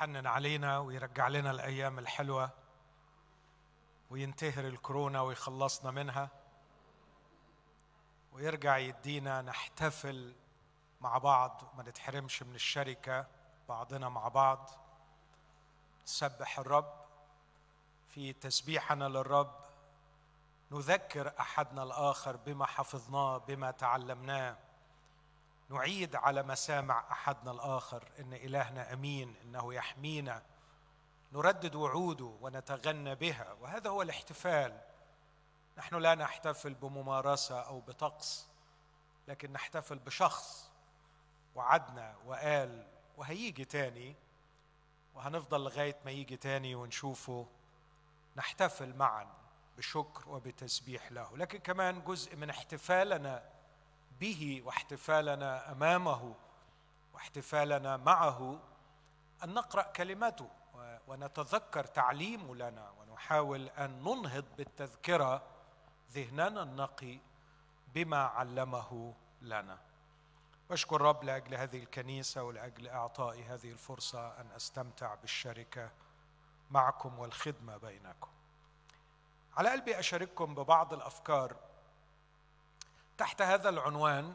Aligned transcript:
يحنن 0.00 0.26
علينا 0.26 0.78
ويرجع 0.78 1.28
لنا 1.28 1.50
الأيام 1.50 1.98
الحلوة 1.98 2.50
وينتهر 4.10 4.66
الكورونا 4.66 5.20
ويخلصنا 5.20 5.90
منها 5.90 6.30
ويرجع 8.32 8.78
يدينا 8.78 9.42
نحتفل 9.42 10.34
مع 11.00 11.18
بعض 11.18 11.62
وما 11.72 11.82
نتحرمش 11.82 12.42
من 12.42 12.54
الشركة 12.54 13.26
بعضنا 13.68 14.08
مع 14.08 14.28
بعض. 14.28 14.70
نسبح 16.04 16.58
الرب. 16.58 16.92
في 18.08 18.32
تسبيحنا 18.32 19.04
للرب 19.08 19.56
نذكر 20.70 21.32
أحدنا 21.40 21.82
الآخر 21.82 22.36
بما 22.36 22.66
حفظناه 22.66 23.38
بما 23.38 23.70
تعلمناه. 23.70 24.56
نعيد 25.70 26.16
على 26.16 26.42
مسامع 26.42 27.12
أحدنا 27.12 27.50
الآخر 27.50 28.08
إن 28.18 28.32
إلهنا 28.32 28.92
أمين 28.92 29.34
إنه 29.42 29.74
يحمينا. 29.74 30.42
نردد 31.32 31.74
وعوده 31.74 32.36
ونتغنى 32.40 33.14
بها 33.14 33.52
وهذا 33.60 33.90
هو 33.90 34.02
الاحتفال. 34.02 34.80
نحن 35.78 35.94
لا 35.94 36.14
نحتفل 36.14 36.74
بممارسة 36.74 37.60
أو 37.60 37.80
بطقس 37.80 38.48
لكن 39.28 39.52
نحتفل 39.52 39.98
بشخص 39.98 40.70
وعدنا 41.54 42.16
وقال 42.26 42.86
وهيجي 43.16 43.64
تاني 43.64 44.16
وهنفضل 45.14 45.64
لغاية 45.64 45.96
ما 46.04 46.10
يجي 46.10 46.36
تاني 46.36 46.74
ونشوفه. 46.74 47.46
نحتفل 48.36 48.96
معا 48.96 49.26
بشكر 49.76 50.28
وبتسبيح 50.28 51.12
له. 51.12 51.36
لكن 51.36 51.58
كمان 51.58 52.04
جزء 52.04 52.36
من 52.36 52.50
احتفالنا 52.50 53.59
به 54.20 54.62
واحتفالنا 54.64 55.72
أمامه 55.72 56.34
واحتفالنا 57.14 57.96
معه 57.96 58.58
أن 59.44 59.54
نقرأ 59.54 59.82
كلمته 59.82 60.48
ونتذكر 61.08 61.84
تعليمه 61.84 62.54
لنا 62.54 62.90
ونحاول 62.90 63.68
أن 63.68 64.02
ننهض 64.02 64.44
بالتذكرة 64.56 65.42
ذهننا 66.12 66.62
النقي 66.62 67.18
بما 67.94 68.22
علمه 68.22 69.14
لنا. 69.42 69.78
واشكر 70.70 70.96
الرب 70.96 71.24
لأجل 71.24 71.54
هذه 71.54 71.78
الكنيسة 71.78 72.42
ولأجل 72.42 72.88
اعطائي 72.88 73.44
هذه 73.44 73.70
الفرصة 73.70 74.40
أن 74.40 74.50
أستمتع 74.56 75.14
بالشركة 75.14 75.90
معكم 76.70 77.18
والخدمة 77.18 77.76
بينكم. 77.76 78.30
على 79.56 79.70
قلبي 79.70 79.98
أشارككم 79.98 80.54
ببعض 80.54 80.92
الأفكار 80.92 81.56
تحت 83.20 83.42
هذا 83.42 83.68
العنوان 83.68 84.34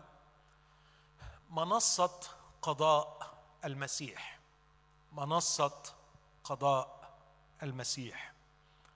منصة 1.50 2.20
قضاء 2.62 3.38
المسيح. 3.66 4.40
منصة 5.12 5.84
قضاء 6.44 7.14
المسيح. 7.64 8.34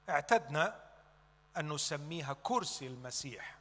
اعتدنا 0.10 0.84
أن 1.58 1.74
نسميها 1.74 2.36
كرسي 2.44 2.88
المسيح. 2.88 3.58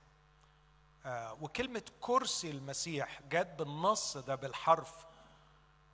آه، 1.06 1.32
وكلمة 1.40 1.82
كرسي 2.00 2.50
المسيح 2.50 3.22
جت 3.22 3.54
بالنص 3.58 4.16
ده 4.16 4.34
بالحرف 4.34 5.06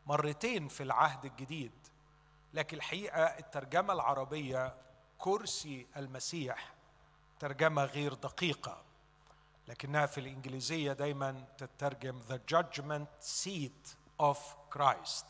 مرتين 0.07 0.69
في 0.69 0.83
العهد 0.83 1.25
الجديد. 1.25 1.89
لكن 2.55 2.77
الحقيقة 2.77 3.23
الترجمة 3.25 3.93
العربية 3.93 4.77
كرسي 5.19 5.87
المسيح 5.97 6.75
ترجمة 7.41 7.85
غير 7.85 8.15
دقيقة. 8.15 8.84
لكنها 9.69 10.07
في 10.07 10.21
الإنجليزية 10.21 10.93
دايما 10.93 11.45
تترجم 11.59 12.21
the 12.29 12.55
judgment 12.55 13.25
seat 13.27 13.97
of 14.23 14.39
Christ 14.79 15.25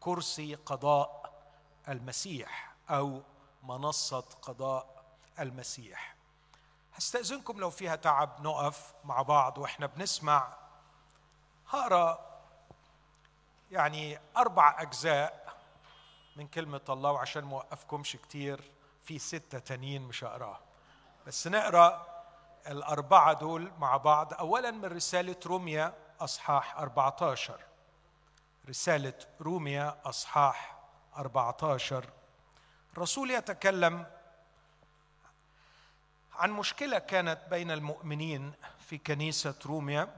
كرسي 0.00 0.54
قضاء 0.54 1.32
المسيح 1.88 2.74
أو 2.90 3.22
منصة 3.62 4.20
قضاء 4.20 5.04
المسيح. 5.38 6.16
هستأذنكم 6.94 7.60
لو 7.60 7.70
فيها 7.70 7.96
تعب 7.96 8.46
نقف 8.46 8.94
مع 9.04 9.22
بعض 9.22 9.58
وإحنا 9.58 9.86
بنسمع 9.86 10.56
هقرا 11.68 12.28
يعني 13.70 14.18
أربع 14.36 14.82
أجزاء 14.82 15.54
من 16.36 16.46
كلمة 16.46 16.80
الله 16.88 17.10
وعشان 17.12 17.44
ما 17.44 17.52
اوقفكمش 17.52 18.16
كتير 18.16 18.70
في 19.04 19.18
ستة 19.18 19.58
تانيين 19.58 20.02
مش 20.02 20.24
هقراها 20.24 20.60
بس 21.26 21.46
نقرأ 21.46 22.17
الأربعة 22.66 23.32
دول 23.32 23.72
مع 23.78 23.96
بعض. 23.96 24.34
أولا 24.34 24.70
من 24.70 24.84
رسالة 24.84 25.36
روميا 25.46 25.94
أصحاح 26.20 26.78
14 26.78 27.60
رسالة 28.68 29.14
روميا 29.40 29.96
أصحاح 30.04 30.78
14 31.16 32.04
الرسول 32.92 33.30
يتكلم 33.30 34.06
عن 36.34 36.50
مشكلة 36.50 36.98
كانت 36.98 37.40
بين 37.50 37.70
المؤمنين 37.70 38.52
في 38.78 38.98
كنيسة 38.98 39.54
روميا. 39.66 40.16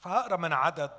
فأقرأ 0.00 0.36
من 0.36 0.52
عدد 0.52 0.90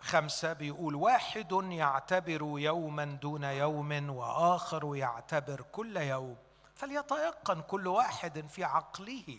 خمسة 0.00 0.52
بيقول 0.52 0.94
واحد 0.94 1.52
يعتبر 1.52 2.42
يوما 2.42 3.04
دون 3.04 3.44
يوم 3.44 4.10
وآخر 4.10 4.96
يعتبر 4.96 5.62
كل 5.72 5.96
يوم. 5.96 6.36
فليتيقن 6.74 7.60
كل 7.60 7.86
واحد 7.86 8.46
في 8.46 8.64
عقله. 8.64 9.38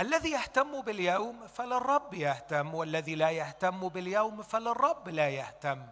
الذي 0.00 0.30
يهتم 0.30 0.80
باليوم 0.80 1.46
فللرب 1.46 2.14
يهتم 2.14 2.74
والذي 2.74 3.14
لا 3.14 3.30
يهتم 3.30 3.88
باليوم 3.88 4.42
فللرب 4.42 5.08
لا 5.08 5.28
يهتم. 5.28 5.86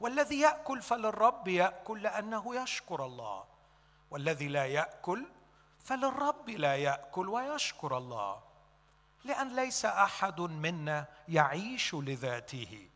والذي 0.00 0.40
يأكل 0.40 0.82
فللرب 0.82 1.48
يأكل 1.48 2.02
لأنه 2.02 2.62
يشكر 2.62 3.04
الله. 3.06 3.44
والذي 4.10 4.48
لا 4.48 4.66
يأكل 4.66 5.26
فللرب 5.78 6.50
لا 6.50 6.76
يأكل 6.76 7.28
ويشكر 7.28 7.98
الله. 7.98 8.40
لأن 9.24 9.56
ليس 9.56 9.84
أحد 9.84 10.40
منا 10.40 11.06
يعيش 11.28 11.94
لذاته 11.94 12.88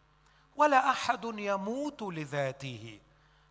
ولا 0.57 0.91
أحد 0.91 1.25
يموت 1.25 2.03
لذاته. 2.03 3.01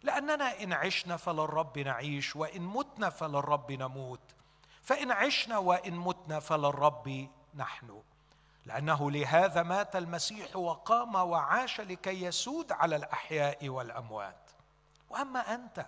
لأننا 0.04 0.64
إن 0.64 0.74
عشنا 0.74 1.18
فللرب 1.18 1.80
نعيش 1.80 2.36
وإن 2.36 2.62
متنا 2.62 3.10
فللرب 3.10 3.72
نموت. 3.72 4.20
فإن 4.84 5.12
عشنا 5.12 5.58
وإن 5.58 5.94
متنا 5.94 6.40
فللرب 6.40 7.30
نحن. 7.56 8.02
لأنه 8.66 9.12
لهذا 9.12 9.64
مات 9.64 9.96
المسيح 9.96 10.56
وقام 10.56 11.16
وعاش 11.16 11.82
لكي 11.82 12.24
يسود 12.24 12.72
على 12.72 12.96
الأحياء 12.96 13.70
والأموات. 13.70 14.52
وأما 15.10 15.56
أنت 15.56 15.86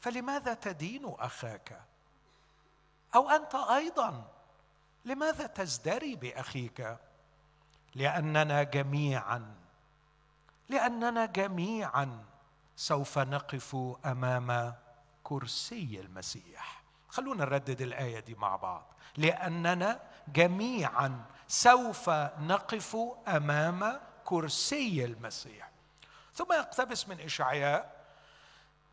فلماذا 0.00 0.54
تدين 0.54 1.14
أخاك؟ 1.18 1.80
أو 3.14 3.30
أنت 3.30 3.54
أيضا 3.54 4.24
لماذا 5.04 5.46
تزدري 5.46 6.16
بأخيك؟ 6.16 6.96
لأننا 7.94 8.62
جميعا 8.62 9.54
لأننا 10.68 11.26
جميعا 11.26 12.24
سوف 12.76 13.18
نقف 13.18 13.76
أمام 14.06 14.74
كرسي 15.24 16.00
المسيح. 16.00 16.75
خلونا 17.16 17.44
نردد 17.44 17.80
الآية 17.80 18.20
دي 18.20 18.34
مع 18.34 18.56
بعض. 18.56 18.94
لأننا 19.16 20.00
جميعا 20.28 21.24
سوف 21.48 22.10
نقف 22.40 22.96
أمام 23.28 24.00
كرسي 24.24 25.04
المسيح. 25.04 25.70
ثم 26.34 26.52
يقتبس 26.52 27.08
من 27.08 27.20
إشعياء 27.20 27.96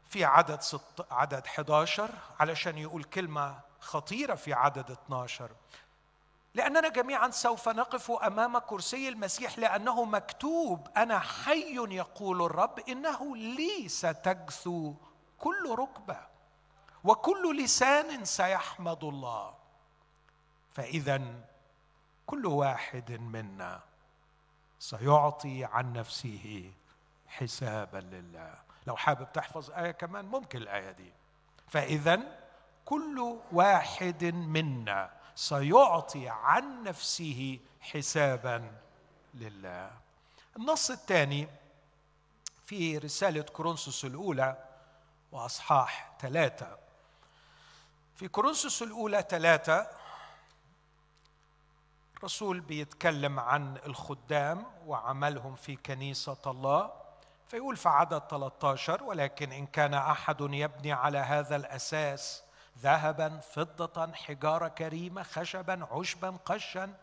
في 0.09 0.25
عدد 0.25 0.61
ست 0.61 1.05
عدد 1.11 1.45
11 1.45 2.09
علشان 2.39 2.77
يقول 2.77 3.03
كلمة 3.03 3.59
خطيرة 3.79 4.35
في 4.35 4.53
عدد 4.53 4.91
12 4.91 5.51
لأننا 6.53 6.89
جميعا 6.89 7.29
سوف 7.29 7.69
نقف 7.69 8.11
أمام 8.11 8.57
كرسي 8.57 9.09
المسيح 9.09 9.59
لأنه 9.59 10.05
مكتوب 10.05 10.87
أنا 10.97 11.19
حي 11.19 11.75
يقول 11.75 12.41
الرب 12.41 12.79
إنه 12.79 13.35
لي 13.35 13.89
ستجثو 13.89 14.93
كل 15.39 15.75
ركبة. 15.79 16.32
وكل 17.03 17.63
لسان 17.63 18.25
سيحمد 18.25 19.03
الله. 19.03 19.53
فاذا 20.71 21.21
كل 22.25 22.45
واحد 22.45 23.11
منا 23.11 23.81
سيعطي 24.79 25.65
عن 25.65 25.93
نفسه 25.93 26.71
حسابا 27.27 27.97
لله. 27.97 28.55
لو 28.87 28.95
حابب 28.95 29.31
تحفظ 29.33 29.71
آية 29.71 29.91
كمان 29.91 30.25
ممكن 30.25 30.57
الآية 30.57 30.91
دي. 30.91 31.11
فاذا 31.69 32.39
كل 32.85 33.37
واحد 33.51 34.25
منا 34.25 35.13
سيعطي 35.35 36.29
عن 36.29 36.83
نفسه 36.83 37.59
حسابا 37.81 38.71
لله. 39.33 39.91
النص 40.57 40.91
الثاني 40.91 41.47
في 42.65 42.97
رسالة 42.97 43.41
كورنثوس 43.41 44.05
الأولى 44.05 44.65
وأصحاح 45.31 46.15
ثلاثة. 46.19 46.82
في 48.15 48.27
كورنثوس 48.27 48.81
الأولى 48.81 49.25
ثلاثة 49.29 49.87
الرسول 52.17 52.59
بيتكلم 52.59 53.39
عن 53.39 53.77
الخدام 53.85 54.65
وعملهم 54.87 55.55
في 55.55 55.75
كنيسة 55.75 56.37
الله 56.47 56.91
فيقول 57.47 57.77
في 57.77 57.89
عدد 57.89 58.21
13 58.29 59.03
ولكن 59.03 59.51
إن 59.51 59.65
كان 59.65 59.93
أحد 59.93 60.41
يبني 60.41 60.91
على 60.91 61.17
هذا 61.17 61.55
الأساس 61.55 62.43
ذهبا 62.79 63.39
فضة 63.39 64.13
حجارة 64.13 64.67
كريمة 64.67 65.23
خشبا 65.23 65.87
عشبا 65.91 66.37
قشا 66.45 66.93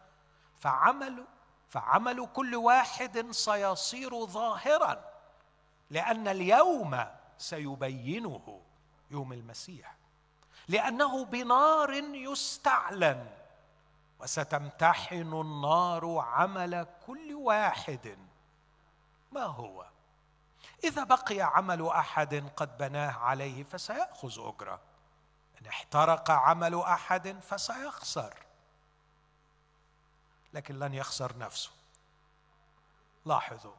فعمل 0.58 1.24
فعمل 1.68 2.28
كل 2.34 2.54
واحد 2.54 3.30
سيصير 3.30 4.26
ظاهرا 4.26 5.04
لأن 5.90 6.28
اليوم 6.28 7.04
سيبينه 7.38 8.60
يوم 9.10 9.32
المسيح. 9.32 9.99
لأنه 10.70 11.24
بنار 11.24 11.92
يستعلن 12.14 13.26
وستمتحن 14.20 15.32
النار 15.40 16.18
عمل 16.18 16.86
كل 17.06 17.34
واحد. 17.34 18.18
ما 19.32 19.42
هو؟ 19.42 19.86
إذا 20.84 21.04
بقي 21.04 21.40
عمل 21.40 21.86
أحد 21.86 22.50
قد 22.56 22.78
بناه 22.78 23.18
عليه 23.18 23.62
فسيأخذ 23.62 24.32
أجره. 24.38 24.80
إن 25.60 25.66
احترق 25.66 26.30
عمل 26.30 26.80
أحد 26.80 27.40
فسيخسر. 27.40 28.34
لكن 30.52 30.78
لن 30.78 30.94
يخسر 30.94 31.38
نفسه. 31.38 31.70
لاحظوا 33.26 33.74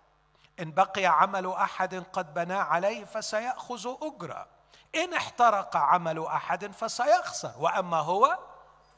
إن 0.59 0.71
بقي 0.71 1.05
عمل 1.05 1.51
أحد 1.51 1.95
قد 1.95 2.33
بناه 2.33 2.63
عليه 2.63 3.05
فسيأخذ 3.05 3.95
أجره. 4.01 4.47
إن 4.95 5.13
احترق 5.13 5.77
عمل 5.77 6.25
أحد 6.25 6.71
فسيخسر 6.71 7.53
وأما 7.57 7.97
هو 7.97 8.39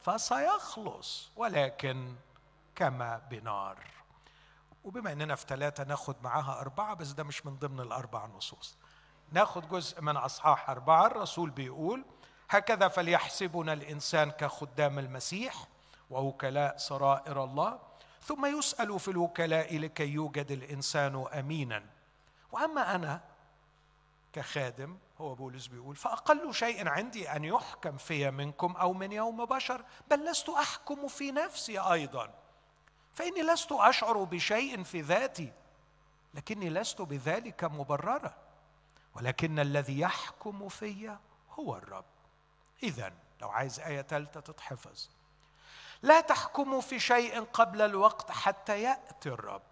فسيخلص 0.00 1.30
ولكن 1.36 2.14
كما 2.76 3.20
بنار. 3.30 3.78
وبما 4.84 5.12
إننا 5.12 5.34
في 5.34 5.46
ثلاثة 5.48 5.84
ناخد 5.84 6.16
معاها 6.22 6.60
أربعة 6.60 6.94
بس 6.94 7.08
ده 7.10 7.24
مش 7.24 7.46
من 7.46 7.56
ضمن 7.56 7.80
الأربع 7.80 8.26
نصوص. 8.26 8.76
ناخد 9.32 9.68
جزء 9.68 10.00
من 10.00 10.16
أصحاح 10.16 10.70
أربعة 10.70 11.06
الرسول 11.06 11.50
بيقول 11.50 12.04
هكذا 12.50 12.88
فليحسبنا 12.88 13.72
الإنسان 13.72 14.30
كخدام 14.30 14.98
المسيح 14.98 15.54
ووكلاء 16.10 16.76
سرائر 16.76 17.44
الله 17.44 17.78
ثم 18.22 18.58
يسأل 18.58 19.00
في 19.00 19.10
الوكلاء 19.10 19.78
لكي 19.78 20.08
يوجد 20.08 20.50
الإنسان 20.50 21.24
أمينا. 21.32 21.82
وأما 22.52 22.94
أنا 22.94 23.20
كخادم 24.34 24.98
هو 25.20 25.34
بولس 25.34 25.66
بيقول 25.66 25.96
فأقل 25.96 26.54
شيء 26.54 26.88
عندي 26.88 27.30
أن 27.30 27.44
يحكم 27.44 27.96
في 27.96 28.30
منكم 28.30 28.76
أو 28.76 28.92
من 28.92 29.12
يوم 29.12 29.44
بشر 29.44 29.84
بل 30.10 30.30
لست 30.30 30.48
أحكم 30.48 31.08
في 31.08 31.30
نفسي 31.32 31.78
أيضا. 31.78 32.34
فإني 33.14 33.42
لست 33.42 33.72
أشعر 33.72 34.24
بشيء 34.24 34.82
في 34.82 35.00
ذاتي 35.00 35.52
لكني 36.34 36.70
لست 36.70 37.02
بذلك 37.02 37.64
مبررة. 37.64 38.34
ولكن 39.14 39.58
الذي 39.58 40.00
يحكم 40.00 40.68
في 40.68 41.16
هو 41.50 41.76
الرب. 41.76 42.04
إذا 42.82 43.12
لو 43.40 43.50
عايز 43.50 43.80
آية 43.80 44.02
ثالثة 44.02 44.40
تتحفظ. 44.40 45.08
لا 46.02 46.20
تحكموا 46.20 46.80
في 46.80 47.00
شيء 47.00 47.40
قبل 47.40 47.82
الوقت 47.82 48.30
حتى 48.30 48.82
يأتي 48.82 49.28
الرب 49.28 49.62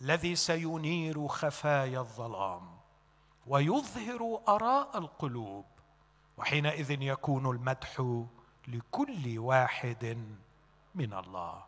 الذي 0.00 0.36
سينير 0.36 1.28
خفايا 1.28 2.00
الظلام. 2.00 2.75
ويظهر 3.46 4.40
آراء 4.48 4.98
القلوب 4.98 5.64
وحينئذ 6.38 7.02
يكون 7.02 7.50
المدح 7.50 8.20
لكل 8.68 9.38
واحد 9.38 10.18
من 10.94 11.14
الله. 11.14 11.64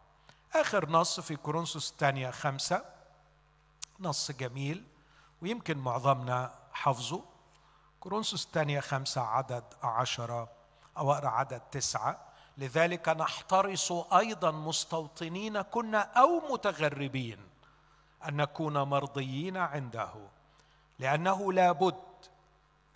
آخر 0.54 0.90
نص 0.90 1.20
في 1.20 1.36
كورنثوس 1.36 1.90
الثانية 1.90 2.30
خمسة 2.30 2.84
نص 4.00 4.30
جميل 4.30 4.84
ويمكن 5.42 5.78
معظمنا 5.78 6.54
حفظه. 6.72 7.24
كورنثوس 8.00 8.46
الثانية 8.46 8.80
خمسة 8.80 9.20
عدد 9.20 9.64
عشرة 9.82 10.48
أو 10.98 11.12
اقرا 11.12 11.28
عدد 11.28 11.60
تسعة. 11.60 12.28
لذلك 12.58 13.08
نحترس 13.08 13.92
أيضا 14.12 14.50
مستوطنين 14.50 15.62
كنا 15.62 15.98
أو 15.98 16.52
متغربين 16.52 17.38
أن 18.28 18.36
نكون 18.36 18.82
مرضيين 18.82 19.56
عنده. 19.56 20.37
لأنه 20.98 21.52
لابد 21.52 21.94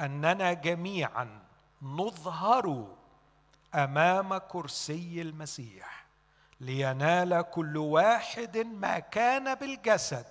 أننا 0.00 0.52
جميعا 0.52 1.42
نظهر 1.82 2.96
أمام 3.74 4.38
كرسي 4.38 5.22
المسيح 5.22 6.06
لينال 6.60 7.42
كل 7.42 7.76
واحد 7.76 8.58
ما 8.58 8.98
كان 8.98 9.54
بالجسد 9.54 10.26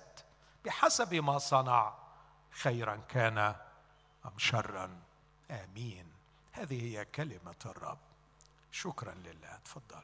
بحسب 0.64 1.14
ما 1.14 1.38
صنع 1.38 1.94
خيرا 2.50 2.96
كان 3.08 3.38
أم 4.26 4.38
شرا. 4.38 5.00
آمين. 5.50 6.06
هذه 6.52 6.82
هي 6.82 7.04
كلمة 7.04 7.54
الرب. 7.66 7.98
شكرا 8.70 9.14
لله. 9.14 9.58
تفضل. 9.64 10.02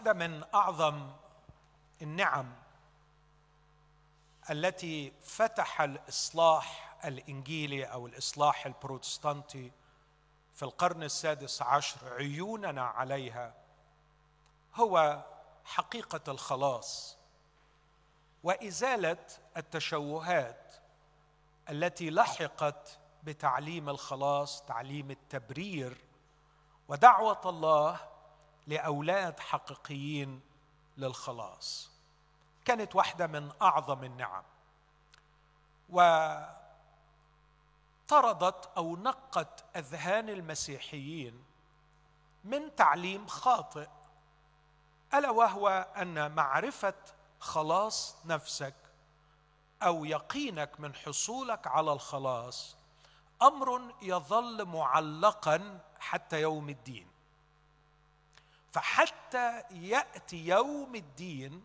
واحدة 0.00 0.12
من 0.28 0.44
أعظم 0.54 1.10
النعم 2.02 2.52
التي 4.50 5.12
فتح 5.22 5.80
الإصلاح 5.80 6.96
الإنجيلي 7.04 7.84
أو 7.84 8.06
الإصلاح 8.06 8.66
البروتستانتي 8.66 9.72
في 10.54 10.62
القرن 10.62 11.02
السادس 11.02 11.62
عشر 11.62 12.14
عيوننا 12.14 12.82
عليها 12.82 13.54
هو 14.74 15.24
حقيقة 15.64 16.20
الخلاص 16.28 17.16
وإزالة 18.42 19.26
التشوهات 19.56 20.74
التي 21.70 22.10
لحقت 22.10 22.98
بتعليم 23.22 23.88
الخلاص 23.88 24.62
تعليم 24.62 25.10
التبرير 25.10 25.98
ودعوة 26.88 27.40
الله 27.44 28.09
لأولاد 28.70 29.40
حقيقيين 29.40 30.40
للخلاص. 30.96 31.90
كانت 32.64 32.96
واحدة 32.96 33.26
من 33.26 33.52
أعظم 33.62 34.04
النعم. 34.04 34.44
وطردت 35.88 36.50
أو 38.76 38.96
نقت 38.96 39.64
أذهان 39.76 40.28
المسيحيين 40.28 41.44
من 42.44 42.76
تعليم 42.76 43.26
خاطئ 43.26 43.88
ألا 45.14 45.30
وهو 45.30 45.86
أن 45.96 46.34
معرفة 46.34 46.94
خلاص 47.40 48.16
نفسك 48.26 48.74
أو 49.82 50.04
يقينك 50.04 50.80
من 50.80 50.94
حصولك 50.94 51.66
على 51.66 51.92
الخلاص 51.92 52.76
أمر 53.42 53.94
يظل 54.02 54.64
معلقا 54.64 55.80
حتى 56.00 56.40
يوم 56.40 56.68
الدين. 56.68 57.09
فحتى 58.72 59.62
يأتي 59.70 60.46
يوم 60.46 60.94
الدين 60.94 61.64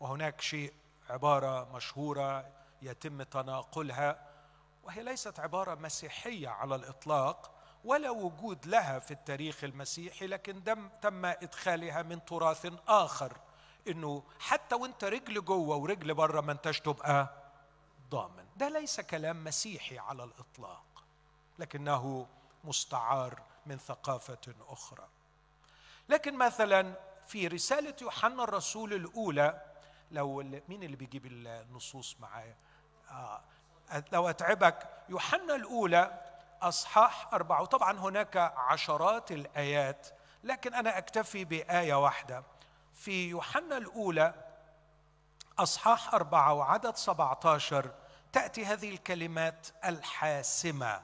وهناك 0.00 0.40
شيء 0.40 0.72
عبارة 1.10 1.76
مشهورة 1.76 2.46
يتم 2.82 3.22
تناقلها 3.22 4.30
وهي 4.84 5.02
ليست 5.02 5.40
عبارة 5.40 5.74
مسيحية 5.74 6.48
على 6.48 6.74
الإطلاق 6.74 7.50
ولا 7.84 8.10
وجود 8.10 8.66
لها 8.66 8.98
في 8.98 9.10
التاريخ 9.10 9.64
المسيحي 9.64 10.26
لكن 10.26 10.62
دم 10.62 10.88
تم 11.02 11.24
إدخالها 11.24 12.02
من 12.02 12.24
تراث 12.24 12.72
آخر 12.88 13.36
إنه 13.88 14.22
حتى 14.38 14.74
وأنت 14.74 15.04
رجل 15.04 15.44
جوة 15.44 15.76
ورجل 15.76 16.14
بره 16.14 16.40
ما 16.40 16.52
أنتش 16.52 16.80
تبقى 16.80 17.34
ضامن. 18.10 18.46
ده 18.56 18.68
ليس 18.68 19.00
كلام 19.00 19.44
مسيحي 19.44 19.98
على 19.98 20.24
الإطلاق 20.24 21.04
لكنه 21.58 22.26
مستعار 22.64 23.42
من 23.66 23.78
ثقافة 23.78 24.54
أخرى. 24.68 25.08
لكن 26.10 26.38
مثلا 26.38 26.94
في 27.26 27.46
رسالة 27.46 27.94
يوحنا 28.02 28.44
الرسول 28.44 28.92
الأولى 28.92 29.62
لو 30.10 30.36
مين 30.68 30.82
اللي 30.82 30.96
بيجيب 30.96 31.26
النصوص 31.26 32.16
معايا؟ 32.20 32.56
آه 33.10 33.40
لو 34.12 34.28
أتعبك 34.28 34.88
يوحنا 35.08 35.54
الأولى 35.54 36.22
أصحاح 36.62 37.34
أربعة 37.34 37.62
وطبعا 37.62 37.98
هناك 37.98 38.36
عشرات 38.56 39.32
الآيات 39.32 40.06
لكن 40.44 40.74
أنا 40.74 40.98
أكتفي 40.98 41.44
بآية 41.44 41.94
واحدة 41.94 42.44
في 42.94 43.28
يوحنا 43.28 43.76
الأولى 43.76 44.34
أصحاح 45.58 46.14
أربعة 46.14 46.54
وعدد 46.54 46.96
سبعة 46.96 47.40
عشر 47.44 47.90
تأتي 48.32 48.64
هذه 48.64 48.90
الكلمات 48.90 49.68
الحاسمة 49.84 51.02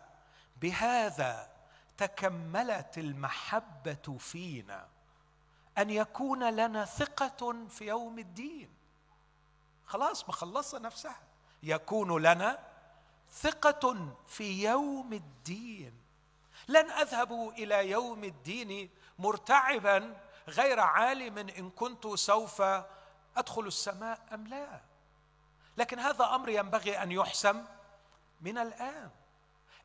بهذا 0.56 1.48
تكملت 1.96 2.98
المحبة 2.98 4.16
فينا 4.18 4.95
أن 5.78 5.90
يكون 5.90 6.50
لنا 6.50 6.84
ثقة 6.84 7.66
في 7.68 7.86
يوم 7.86 8.18
الدين. 8.18 8.74
خلاص 9.86 10.28
مخلصه 10.28 10.78
نفسها. 10.78 11.20
يكون 11.62 12.22
لنا 12.22 12.58
ثقة 13.32 14.14
في 14.26 14.64
يوم 14.64 15.12
الدين. 15.12 15.92
لن 16.68 16.90
أذهب 16.90 17.48
إلى 17.48 17.90
يوم 17.90 18.24
الدين 18.24 18.90
مرتعبا 19.18 20.16
غير 20.48 20.80
عالم 20.80 21.38
إن 21.38 21.70
كنت 21.70 22.06
سوف 22.06 22.62
أدخل 23.36 23.66
السماء 23.66 24.20
أم 24.32 24.46
لا. 24.46 24.80
لكن 25.76 25.98
هذا 25.98 26.24
أمر 26.24 26.48
ينبغي 26.48 27.02
أن 27.02 27.12
يحسم 27.12 27.64
من 28.40 28.58
الآن. 28.58 29.10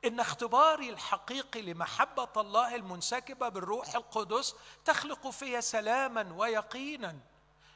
إن 0.05 0.19
اختباري 0.19 0.89
الحقيقي 0.89 1.61
لمحبة 1.61 2.27
الله 2.37 2.75
المنسكبة 2.75 3.49
بالروح 3.49 3.95
القدس 3.95 4.55
تخلق 4.85 5.29
في 5.29 5.61
سلاما 5.61 6.33
ويقينا. 6.37 7.19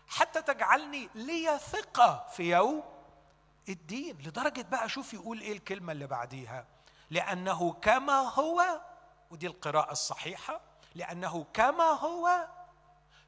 حتى 0.08 0.42
تجعلني 0.42 1.10
لي 1.16 1.60
ثقة 1.60 2.28
في 2.32 2.44
يوم 2.52 2.84
الدين. 3.70 4.18
لدرجة 4.18 4.62
بقى 4.62 4.90
شوف 4.90 5.14
يقول 5.14 5.42
إيه 5.42 5.52
الكلمة 5.54 5.92
اللي 5.92 6.08
بعديها؟ 6.08 6.66
لأنه 7.10 7.74
كما 7.74 8.20
هو 8.20 8.82
ودي 9.32 9.48
القراءة 9.48 9.92
الصحيحة 9.92 10.62
لأنه 10.96 11.46
كما 11.54 11.84
هو 11.84 12.48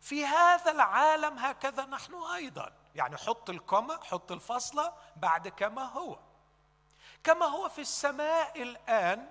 في 0.01 0.25
هذا 0.25 0.71
العالم 0.71 1.37
هكذا 1.37 1.85
نحن 1.85 2.13
أيضا. 2.15 2.71
يعني 2.95 3.17
حط 3.17 3.49
الكما 3.49 3.99
حط 4.03 4.31
الفاصله 4.31 4.93
بعد 5.15 5.47
كما 5.47 5.83
هو. 5.83 6.19
كما 7.23 7.45
هو 7.45 7.69
في 7.69 7.81
السماء 7.81 8.61
الآن 8.61 9.29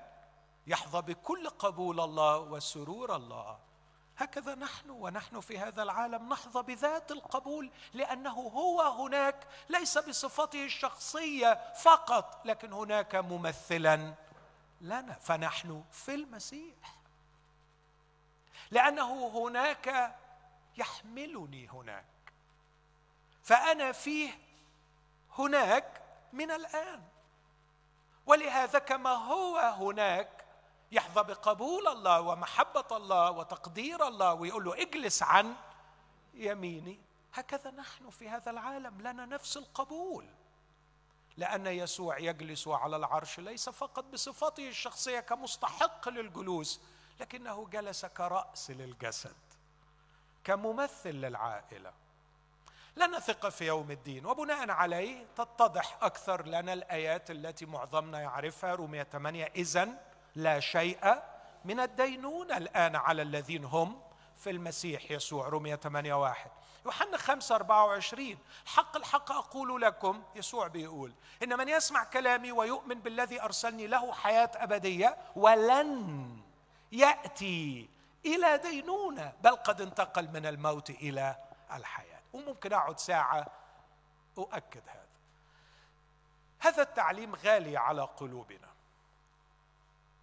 يحظى 0.66 1.02
بكل 1.02 1.49
قبول 1.49 2.00
الله 2.00 2.38
وسرور 2.38 3.16
الله. 3.16 3.59
هكذا 4.19 4.55
نحن 4.55 4.90
ونحن 4.90 5.40
في 5.40 5.59
هذا 5.59 5.83
العالم 5.83 6.33
نحظى 6.33 6.62
بذات 6.62 7.12
القبول 7.12 7.71
لأنه 7.95 8.31
هو 8.31 8.83
هناك 8.83 9.47
ليس 9.69 9.99
بصفته 9.99 10.64
الشخصية 10.64 11.73
فقط 11.75 12.43
لكن 12.45 12.73
هناك 12.73 13.14
ممثلا 13.14 14.14
لنا. 14.81 15.12
فنحن 15.12 15.85
في 15.93 16.14
المسيح. 16.14 16.97
لأنه 18.71 19.28
هناك 19.28 20.16
يحملني 20.76 21.69
هناك. 21.69 22.05
فأنا 23.43 23.93
فيه 23.93 24.38
هناك 25.38 26.02
من 26.33 26.50
الآن. 26.50 27.02
ولهذا 28.26 28.78
كما 28.78 29.11
هو 29.11 29.59
هناك 29.59 30.45
يحظى 30.92 31.23
بقبول 31.23 31.88
الله 31.88 32.21
ومحبة 32.21 32.97
الله 32.97 33.30
وتقدير 33.30 34.06
الله 34.09 34.35
ويقول 34.35 34.64
له 34.64 34.83
اجلس 34.83 35.23
عن 35.23 35.54
يميني. 36.35 37.00
هكذا 37.35 37.71
نحن 37.71 38.11
في 38.11 38.28
هذا 38.28 38.50
العالم 38.50 39.00
لنا 39.00 39.26
نفس 39.26 39.56
القبول. 39.56 40.26
لأن 41.37 41.66
يسوع 41.66 42.18
يجلس 42.18 42.68
على 42.68 42.97
العرش 42.97 43.40
ليس 43.40 43.68
فقط 43.68 44.04
بصفته 44.04 44.68
الشخصية 44.68 45.21
كمستحق 45.21 46.09
للجلوس 46.09 46.80
لكنه 47.21 47.68
جلس 47.68 48.06
كرأس 48.06 48.71
للجسد 48.71 49.37
كممثل 50.45 51.11
للعائلة. 51.11 51.92
لنا 52.97 53.21
ثقة 53.21 53.49
في 53.50 53.67
يوم 53.67 53.91
الدين 53.91 54.26
وبناء 54.26 54.71
عليه 54.71 55.26
تتضح 55.37 55.99
أكثر 56.03 56.47
لنا 56.47 56.73
الآيات 56.73 57.31
التي 57.31 57.67
معظمنا 57.67 58.21
يعرفها 58.21 58.75
رومية 58.75 59.03
8 59.03 59.45
اذا 59.57 59.88
لا 60.35 60.61
شيء 60.61 61.23
من 61.65 61.81
الدينونة 61.81 62.57
الآن 62.57 62.97
على 62.97 63.23
الذين 63.23 63.65
هم 63.65 64.00
في 64.37 64.50
المسيح 64.50 65.11
يسوع. 65.11 65.49
رومية 65.49 65.76
8 65.76 66.15
واحد. 66.15 66.50
يوحنا 66.85 67.17
5 67.17 67.55
24 67.55 68.38
حق 68.67 68.97
الحق 68.97 69.33
أقول 69.33 69.83
لكم. 69.83 70.23
يسوع 70.35 70.67
بيقول 70.67 71.12
إن 71.43 71.59
من 71.59 71.69
يسمع 71.69 72.05
كلامي 72.05 72.53
ويؤمن 72.53 73.00
بالذي 73.00 73.43
أرسلني 73.43 73.87
له 73.87 74.12
حياة 74.12 74.50
أبدية 74.55 75.17
ولن 75.37 76.29
يأتي 76.93 77.88
إلى 78.26 78.59
دينونة 78.59 79.33
بل 79.43 79.57
قد 79.57 79.81
انتقل 79.81 80.29
من 80.29 80.47
الموت 80.47 80.91
إلى 80.91 81.37
الحياة. 81.73 82.16
وممكن 82.37 82.73
أقعد 82.73 82.99
ساعة 82.99 83.47
أؤكد 84.38 84.88
هذا. 84.88 85.07
هذا 86.59 86.83
التعليم 86.83 87.35
غالي 87.35 87.76
على 87.76 88.02
قلوبنا. 88.02 88.69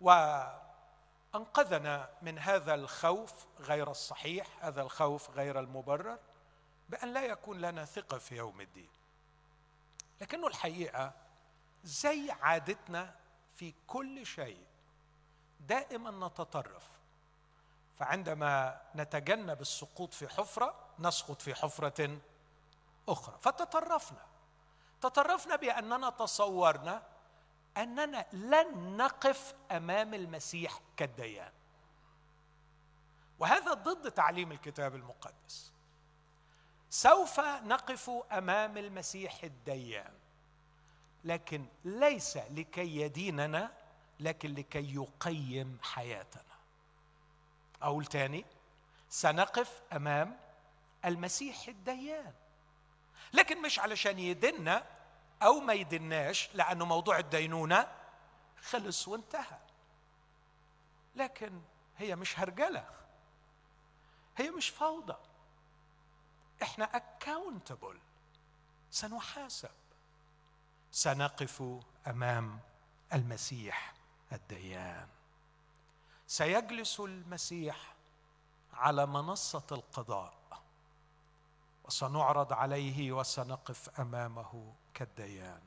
وأنقذنا 0.02 2.10
من 2.22 2.40
هذا 2.40 2.74
الخوف 2.74 3.46
غير 3.60 3.92
الصحيح 3.92 4.66
هذا 4.66 4.82
الخوف 4.82 5.30
غير 5.30 5.60
المبرر 5.60 6.20
بأن 6.90 7.14
لا 7.14 7.26
يكون 7.26 7.62
لنا 7.62 7.86
ثقة 7.86 8.18
في 8.18 8.36
يوم 8.36 8.62
الدين. 8.62 8.90
لكنه 10.22 10.48
الحقيقة 10.48 11.14
زي 11.84 12.32
عادتنا 12.32 13.16
في 13.56 13.74
كل 13.88 14.26
شيء 14.26 14.66
دائما 15.60 16.28
نتطرف. 16.28 17.03
فعندما 17.96 18.82
نتجنب 18.96 19.62
السقوط 19.62 20.14
في 20.14 20.28
حفرة 20.28 20.76
نسقط 21.00 21.42
في 21.42 21.56
حفرة 21.56 22.18
أخرى. 23.10 23.38
فتطرفنا. 23.42 24.26
تطرفنا 25.02 25.56
بأننا 25.56 26.10
تصورنا 26.10 27.04
أننا 27.78 28.26
لن 28.34 28.98
نقف 28.98 29.54
أمام 29.72 30.14
المسيح 30.14 30.80
كالديان. 30.98 31.52
وهذا 33.40 33.74
ضد 33.74 34.12
تعليم 34.12 34.52
الكتاب 34.52 34.96
المقدس. 34.96 35.72
سوف 36.90 37.40
نقف 37.40 38.10
أمام 38.32 38.78
المسيح 38.78 39.44
الديان. 39.44 40.14
لكن 41.24 41.66
ليس 41.86 42.38
لكي 42.38 43.02
يديننا 43.02 43.72
لكن 44.20 44.54
لكي 44.54 44.96
يقيم 44.96 45.78
حياتنا. 45.82 46.53
أقول 47.84 48.06
تاني 48.06 48.46
سنقف 49.10 49.82
أمام 49.94 50.40
المسيح 51.06 51.68
الديان. 51.68 52.34
لكن 53.34 53.62
مش 53.62 53.80
علشان 53.80 54.20
يدنا 54.20 54.86
أو 55.42 55.60
ما 55.60 55.74
يدناش 55.74 56.50
لأنه 56.54 56.86
موضوع 56.86 57.18
الدينونة 57.18 57.88
خلص 58.62 59.08
وانتهى. 59.08 59.60
لكن 61.16 61.62
هي 61.98 62.16
مش 62.16 62.40
هرجلة. 62.40 62.90
هي 64.38 64.52
مش 64.52 64.70
فوضى. 64.70 65.18
إحنا 66.64 66.86
accountable 66.96 68.00
سنحاسب. 68.92 69.70
سنقف 70.92 71.64
أمام 72.08 72.60
المسيح 73.14 73.94
الديان. 74.32 75.08
سيجلس 76.28 77.00
المسيح 77.00 77.94
على 78.74 79.06
منصة 79.06 79.64
القضاء 79.72 80.34
وسنعرض 81.84 82.54
عليه 82.54 83.12
وسنقف 83.12 84.00
أمامه 84.00 84.74
كالديان. 84.94 85.62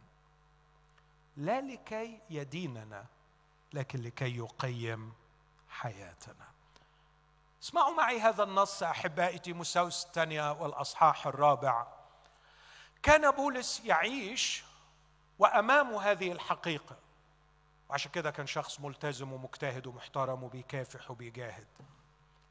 لا 1.36 1.60
لكي 1.60 2.20
يديننا 2.30 3.06
لكن 3.72 4.02
لكي 4.02 4.36
يقيم 4.36 5.12
حياتنا. 5.68 6.46
اسمعوا 7.62 7.94
معي 7.94 8.20
هذا 8.20 8.42
النص 8.42 8.82
أحبائي 8.82 9.38
تيموساوس 9.38 10.06
الثانية 10.06 10.52
والأصحاح 10.52 11.26
الرابع. 11.26 11.86
كان 13.02 13.30
بولس 13.30 13.80
يعيش 13.84 14.64
وامامه 15.38 16.02
هذه 16.02 16.32
الحقيقة. 16.32 16.96
وعشان 17.90 18.10
كده 18.10 18.30
كان 18.30 18.46
شخص 18.46 18.80
ملتزم 18.80 19.32
ومجتهد 19.32 19.86
ومحترم 19.86 20.42
وبيكافح 20.42 21.10
وبيجاهد 21.10 21.66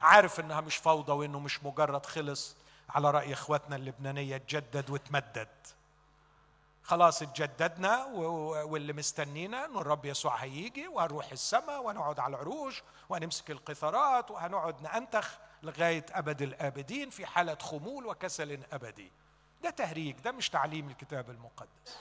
عارف 0.01 0.39
إنها 0.39 0.61
مش 0.61 0.75
فوضى 0.75 1.11
وإنه 1.11 1.39
مش 1.39 1.63
مجرد 1.63 2.05
خلص 2.05 2.55
على 2.89 3.11
رأي 3.11 3.33
إخواتنا 3.33 3.75
اللبنانية 3.75 4.37
تجدد 4.37 4.89
وتمدد 4.89 5.47
خلاص 6.83 7.21
اتجددنا 7.21 8.05
واللي 8.63 8.93
مستنينا 8.93 9.65
إنه 9.65 9.81
الرب 9.81 10.05
يسوع 10.05 10.35
هيجي 10.35 10.87
وهنروح 10.87 11.31
السماء 11.31 11.81
وهنقعد 11.83 12.19
على 12.19 12.35
العروش 12.35 12.83
وهنمسك 13.09 13.51
القيثارات 13.51 14.31
وهنقعد 14.31 14.81
نأنتخ 14.81 15.37
لغاية 15.63 16.05
أبد 16.11 16.41
الآبدين 16.41 17.09
في 17.09 17.25
حالة 17.25 17.55
خمول 17.55 18.05
وكسل 18.05 18.59
أبدي. 18.71 19.11
ده 19.63 19.69
تهريج 19.69 20.15
ده 20.19 20.31
مش 20.31 20.49
تعليم 20.49 20.89
الكتاب 20.89 21.29
المقدس. 21.29 21.97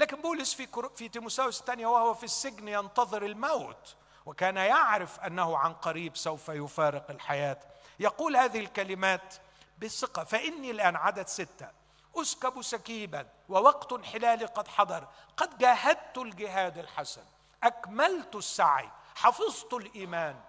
لكن 0.00 0.20
بولس 0.20 0.54
في 0.54 0.68
في 0.94 1.08
تيموساوس 1.08 1.60
الثانية 1.60 1.86
وهو 1.86 2.14
في 2.14 2.24
السجن 2.24 2.68
ينتظر 2.68 3.22
الموت 3.24 3.96
وكان 4.26 4.56
يعرف 4.56 5.20
أنه 5.20 5.58
عن 5.58 5.72
قريب 5.72 6.16
سوف 6.16 6.48
يفارق 6.48 7.10
الحياة. 7.10 7.58
يقول 7.98 8.36
هذه 8.36 8.60
الكلمات 8.60 9.34
بثقة 9.78 10.24
فإني 10.24 10.70
الآن 10.70 10.96
عدد 10.96 11.26
ستة 11.26 11.70
أسكب 12.16 12.62
سكيبا 12.62 13.26
ووقت 13.48 13.92
انحلالي 13.92 14.44
قد 14.44 14.68
حضر 14.68 15.08
قد 15.36 15.58
جاهدت 15.58 16.18
الجهاد 16.18 16.78
الحسن 16.78 17.24
أكملت 17.62 18.34
السعي 18.34 18.90
حفظت 19.14 19.74
الإيمان. 19.74 20.40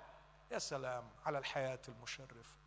يا 0.52 0.60
سلام 0.60 1.04
على 1.26 1.38
الحياة 1.38 1.80
المشرفة. 1.88 2.61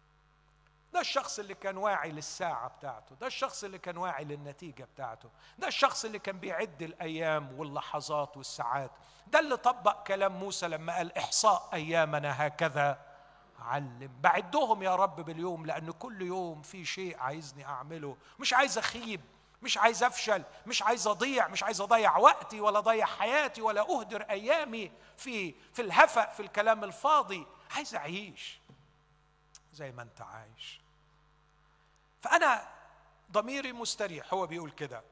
ده 0.94 1.00
الشخص 1.00 1.38
اللي 1.38 1.54
كان 1.54 1.76
واعي 1.76 2.10
للساعة 2.12 2.68
بتاعته 2.68 3.14
ده 3.20 3.26
الشخص 3.26 3.64
اللي 3.64 3.78
كان 3.78 3.96
واعي 3.96 4.24
للنتيجة 4.24 4.84
بتاعته 4.84 5.30
ده 5.58 5.68
الشخص 5.68 6.04
اللي 6.04 6.18
كان 6.18 6.38
بيعد 6.38 6.82
الأيام 6.82 7.58
واللحظات 7.60 8.36
والساعات 8.36 8.90
ده 9.26 9.38
اللي 9.40 9.56
طبق 9.56 10.02
كلام 10.02 10.32
موسى 10.32 10.68
لما 10.68 10.96
قال 10.96 11.18
إحصاء 11.18 11.68
أيامنا 11.72 12.46
هكذا. 12.46 12.98
علم 13.58 14.10
بعدهم 14.20 14.82
يا 14.82 14.94
رب 14.96 15.20
باليوم 15.20 15.66
لأن 15.66 15.90
كل 15.90 16.22
يوم 16.22 16.62
في 16.62 16.84
شيء 16.84 17.18
عايزني 17.18 17.64
أعمله 17.66 18.16
مش 18.38 18.52
عايز 18.54 18.78
أخيب 18.78 19.20
مش 19.62 19.78
عايز 19.78 20.02
أفشل 20.02 20.42
مش 20.66 20.82
عايز 20.82 21.06
أضيع 21.06 21.48
مش 21.48 21.62
عايز 21.62 21.80
أضيع 21.80 22.16
وقتي 22.16 22.60
ولا 22.60 22.78
أضيع 22.78 23.06
حياتي 23.06 23.62
ولا 23.62 23.80
أهدر 23.80 24.22
أيامي 24.22 24.92
في 25.16 25.54
في 25.72 25.82
الهفأ 25.82 26.30
في 26.30 26.40
الكلام 26.40 26.84
الفاضي 26.84 27.46
عايز 27.76 27.94
أعيش 27.94 28.60
زي 29.72 29.92
ما 29.92 30.02
أنت 30.02 30.20
عايش. 30.22 30.83
فأنا 32.24 32.68
ضميري 33.32 33.72
مستريح 33.72 34.34
هو 34.34 34.46
بيقول 34.46 34.70
كده. 34.70 35.02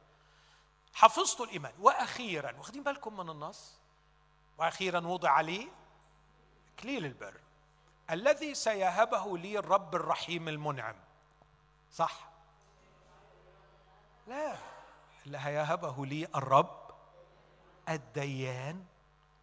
حفظت 0.94 1.40
الإيمان. 1.40 1.72
وأخيرا 1.78 2.56
واخدين 2.56 2.82
بالكم 2.82 3.16
من 3.16 3.30
النص؟ 3.30 3.78
وأخيرا 4.58 5.06
وضع 5.06 5.40
لي 5.40 5.68
إكليل 6.78 7.06
البر. 7.06 7.40
الذي 8.10 8.54
سيهبه 8.54 9.38
لي 9.38 9.58
الرب 9.58 9.94
الرحيم 9.94 10.48
المنعم. 10.48 10.96
صح؟ 11.92 12.28
لا. 14.26 14.56
اللي 15.26 15.38
هيهبه 15.38 16.06
لي 16.06 16.24
الرب 16.34 16.90
الديان. 17.88 18.84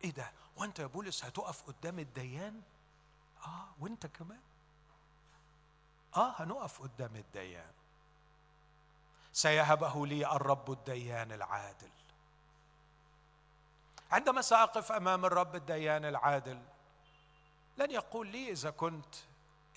إيه 0.04 0.12
ده؟ 0.12 0.32
وأنت 0.56 0.80
يا 0.80 0.86
بولس 0.86 1.26
هتقف 1.26 1.64
قدام 1.64 2.00
الديان؟ 2.00 2.62
آه 3.46 3.68
وأنت 3.80 4.08
كمان؟ 4.08 4.42
آه 6.16 6.34
هنقف 6.38 6.82
قدام 6.82 7.16
الديان. 7.16 7.72
سيهبه 9.34 10.08
لي 10.08 10.36
الرب 10.36 10.72
الديان 10.72 11.32
العادل. 11.32 11.90
عندما 14.12 14.42
سأقف 14.42 14.92
أمام 14.92 15.26
الرب 15.26 15.56
الديان 15.56 16.06
العادل 16.06 16.62
لن 17.78 17.92
يقول 17.92 18.28
لي 18.28 18.52
إذا 18.52 18.70
كنت 18.70 19.16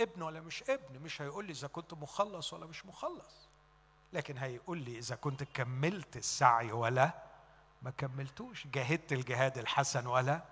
ابن 0.01 0.23
ولا 0.23 0.41
مش 0.41 0.63
ابن 0.63 0.99
مش 1.03 1.23
هيقول 1.23 1.45
لي 1.45 1.53
إذا 1.53 1.69
كنت 1.69 1.95
مخلص 1.95 2.53
ولا 2.53 2.67
مش 2.67 2.87
مخلص. 2.87 3.49
لكن 4.13 4.39
هيقول 4.39 4.79
لي 4.79 4.99
إذا 4.99 5.17
كنت 5.17 5.43
كملت 5.43 6.17
السعي 6.17 6.73
ولا 6.73 7.13
ما 7.83 7.91
كملتوش. 7.91 8.67
جاهدت 8.67 9.13
الجهاد 9.13 9.59
الحسن 9.59 10.07
ولا 10.07 10.43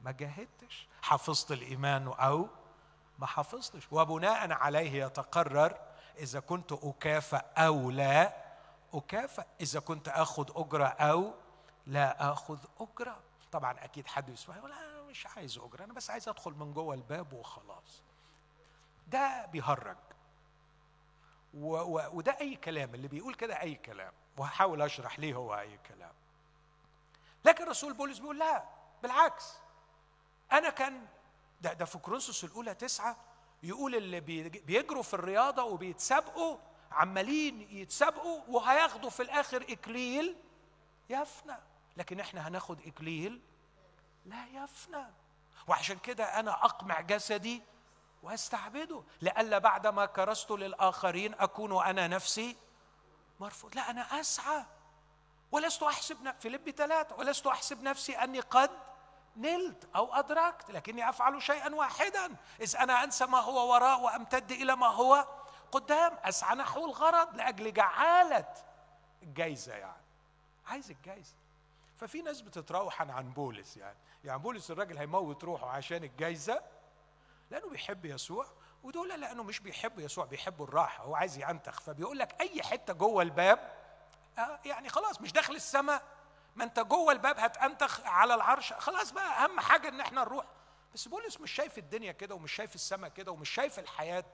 ما 0.00 0.10
جاهدتش. 0.10 0.86
حفظت 1.02 1.52
الإيمان 1.52 2.06
أو 2.06 2.48
ما 3.18 3.26
حفظتش 3.26 3.88
وبناء 3.92 4.52
عليه 4.52 5.04
يتقرر 5.04 5.78
إذا 6.18 6.40
كنت 6.40 6.72
اكافئ 6.72 7.40
أو 7.56 7.90
لا 7.90 8.36
اكافئ 8.94 9.44
إذا 9.60 9.80
كنت 9.80 10.08
آخذ 10.08 10.50
أجرة 10.56 10.86
أو 10.86 11.34
لا 11.86 12.32
آخذ 12.32 12.58
أجرة. 12.80 13.20
طبعا 13.52 13.84
أكيد 13.84 14.06
حد 14.06 14.28
يسمع 14.28 14.56
يقول 14.56 14.72
أنا 14.72 15.02
مش 15.02 15.26
عايز 15.26 15.58
أجرة 15.58 15.84
أنا 15.84 15.92
بس 15.92 16.10
عايز 16.10 16.28
أدخل 16.28 16.50
من 16.52 16.72
جوه 16.72 16.94
الباب 16.94 17.32
وخلاص. 17.32 18.02
ده 19.08 19.46
بيهرج. 19.46 19.96
و 21.54 21.76
و 21.76 22.10
وده 22.12 22.36
أي 22.40 22.56
كلام 22.56 22.94
اللي 22.94 23.08
بيقول 23.08 23.34
كده 23.34 23.60
أي 23.60 23.74
كلام. 23.74 24.12
وهحاول 24.36 24.82
أشرح 24.82 25.18
ليه 25.18 25.34
هو 25.34 25.54
أي 25.58 25.78
كلام. 25.88 26.12
لكن 27.44 27.64
الرسول 27.64 27.94
بولس 27.94 28.18
بيقول 28.18 28.38
لا 28.38 28.64
بالعكس. 29.02 29.54
أنا 30.52 30.70
كان 30.70 31.06
ده 31.60 31.72
ده 31.72 31.84
في 31.84 31.98
كورنثوس 31.98 32.44
الأولى 32.44 32.74
تسعة 32.74 33.16
يقول 33.62 33.94
اللي 33.94 34.20
بيجروا 34.50 35.02
في 35.02 35.14
الرياضة 35.14 35.62
وبيتسابقوا 35.62 36.58
عمالين 36.92 37.60
يتسابقوا 37.60 38.40
وهياخدوا 38.48 39.10
في 39.10 39.22
الآخر 39.22 39.62
إكليل 39.68 40.36
يفنى. 41.10 41.56
لكن 41.96 42.20
إحنا 42.20 42.48
هناخد 42.48 42.80
إكليل 42.86 43.40
لا 44.26 44.46
يفنى. 44.46 45.04
وعشان 45.66 45.98
كده 45.98 46.24
أنا 46.24 46.64
أقمع 46.64 47.00
جسدي 47.00 47.62
وأستعبده. 48.22 49.02
لئلا 49.22 49.58
بعدما 49.58 50.06
كرست 50.06 50.50
للآخرين 50.50 51.34
أكون 51.34 51.84
أنا 51.86 52.08
نفسي 52.08 52.56
مرفوض. 53.40 53.74
لا 53.74 53.90
أنا 53.90 54.20
أسعى. 54.20 54.64
ولست 55.52 55.82
أحسب 55.82 56.34
فيليب 56.40 56.70
ثلاثة 56.70 57.16
ولست 57.16 57.46
أحسب 57.46 57.82
نفسي 57.82 58.12
أني 58.12 58.40
قد 58.40 58.70
نلت 59.38 59.88
أو 59.96 60.14
أدركت 60.14 60.70
لكني 60.70 61.08
أفعل 61.08 61.42
شيئا 61.42 61.74
واحدا. 61.74 62.36
إذ 62.60 62.76
أنا 62.76 63.04
أنسى 63.04 63.26
ما 63.26 63.38
هو 63.38 63.72
وراء 63.72 64.00
وأمتد 64.00 64.50
إلى 64.52 64.76
ما 64.76 64.86
هو. 64.86 65.26
قدام 65.72 66.18
أسعى 66.24 66.56
نحو 66.56 66.86
الغرض 66.86 67.36
لأجل 67.36 67.72
جعالة 67.72 68.54
الجايزة 69.22 69.74
يعني. 69.74 70.02
عايز 70.66 70.90
الجايزة. 70.90 71.34
ففي 71.96 72.22
ناس 72.22 72.40
بتتروح 72.40 73.02
عن 73.02 73.32
بولس 73.32 73.76
يعني. 73.76 73.98
يعني 74.24 74.38
بولس 74.38 74.70
الراجل 74.70 74.98
هيموت 74.98 75.44
روحه 75.44 75.68
عشان 75.70 76.04
الجايزة؟ 76.04 76.60
لأنه 77.50 77.68
بيحب 77.68 78.04
يسوع. 78.04 78.46
ودول 78.82 79.08
لأنه 79.08 79.42
مش 79.42 79.60
بيحبوا 79.60 80.02
يسوع 80.02 80.24
بيحبوا 80.24 80.66
الراحة. 80.66 81.04
هو 81.04 81.14
عايز 81.14 81.38
ينتخ. 81.38 81.80
فبيقول 81.80 82.18
لك 82.18 82.40
أي 82.40 82.62
حتة 82.62 82.92
جوه 82.92 83.22
الباب 83.22 83.72
آه 84.38 84.60
يعني 84.64 84.88
خلاص 84.88 85.20
مش 85.20 85.32
داخل 85.32 85.54
السماء. 85.54 86.02
ما 86.58 86.64
انت 86.64 86.80
جوه 86.80 87.12
الباب 87.12 87.38
هتنتخ 87.38 88.00
على 88.06 88.34
العرش. 88.34 88.72
خلاص 88.72 89.10
بقى 89.10 89.44
أهم 89.44 89.60
حاجة 89.60 89.88
إن 89.88 90.00
إحنا 90.00 90.20
نروح. 90.20 90.44
بس 90.94 91.08
بولس 91.08 91.40
مش 91.40 91.52
شايف 91.52 91.78
الدنيا 91.78 92.12
كده 92.12 92.34
ومش 92.34 92.52
شايف 92.52 92.74
السماء 92.74 93.10
كده 93.10 93.32
ومش 93.32 93.50
شايف 93.50 93.78
الحياة 93.78 94.24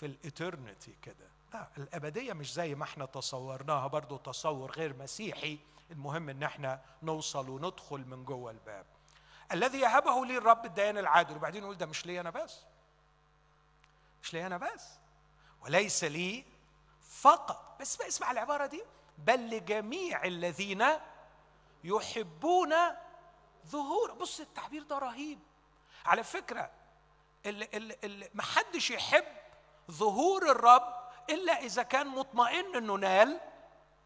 في 0.00 0.06
الإترنتي 0.06 0.96
كده. 1.02 1.28
لا 1.54 1.68
الأبدية 1.78 2.32
مش 2.32 2.52
زي 2.52 2.74
ما 2.74 2.84
إحنا 2.84 3.04
تصورناها 3.06 3.86
برضو 3.86 4.16
تصور 4.16 4.70
غير 4.70 4.96
مسيحي. 4.96 5.58
المهم 5.90 6.28
إن 6.28 6.42
إحنا 6.42 6.80
نوصل 7.02 7.48
وندخل 7.48 7.98
من 7.98 8.24
جوه 8.24 8.50
الباب. 8.50 8.86
الذي 9.52 9.80
يهبه 9.80 10.26
لي 10.26 10.38
الرب 10.38 10.64
الديان 10.64 10.98
العادل. 10.98 11.36
وبعدين 11.36 11.62
يقول 11.62 11.76
ده 11.76 11.86
مش 11.86 12.06
لي 12.06 12.20
أنا 12.20 12.30
بس. 12.30 12.60
مش 14.22 14.34
لي 14.34 14.46
أنا 14.46 14.56
بس. 14.56 14.88
وليس 15.60 16.04
لي 16.04 16.44
فقط. 17.10 17.76
بس 17.80 18.00
اسمع 18.00 18.30
العبارة 18.30 18.66
دي. 18.66 18.82
بل 19.18 19.50
لجميع 19.50 20.24
الذين 20.24 20.84
يحبون 21.84 22.74
ظهور. 23.66 24.12
بص 24.12 24.40
التعبير 24.40 24.82
ده 24.82 24.98
رهيب. 24.98 25.38
على 26.06 26.22
فكرة 26.24 26.70
اللي, 27.46 27.68
اللي, 27.74 27.96
اللي 28.04 28.30
محدش 28.34 28.90
يحب 28.90 29.24
ظهور 29.90 30.50
الرب 30.50 30.94
إلا 31.30 31.52
إذا 31.52 31.82
كان 31.82 32.06
مطمئن 32.06 32.76
إنه 32.76 32.94
نال 32.94 33.40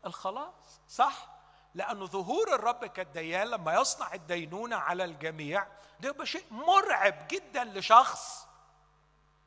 الخلاص 0.06 0.80
صح؟ 0.88 1.28
لأن 1.74 2.06
ظهور 2.06 2.54
الرب 2.54 2.84
كالديان 2.84 3.46
لما 3.48 3.74
يصنع 3.80 4.14
الدينونة 4.14 4.76
على 4.76 5.04
الجميع 5.04 5.66
ده 6.00 6.08
يبقى 6.08 6.26
شيء 6.26 6.44
مرعب 6.50 7.28
جدا 7.28 7.64
لشخص 7.64 8.46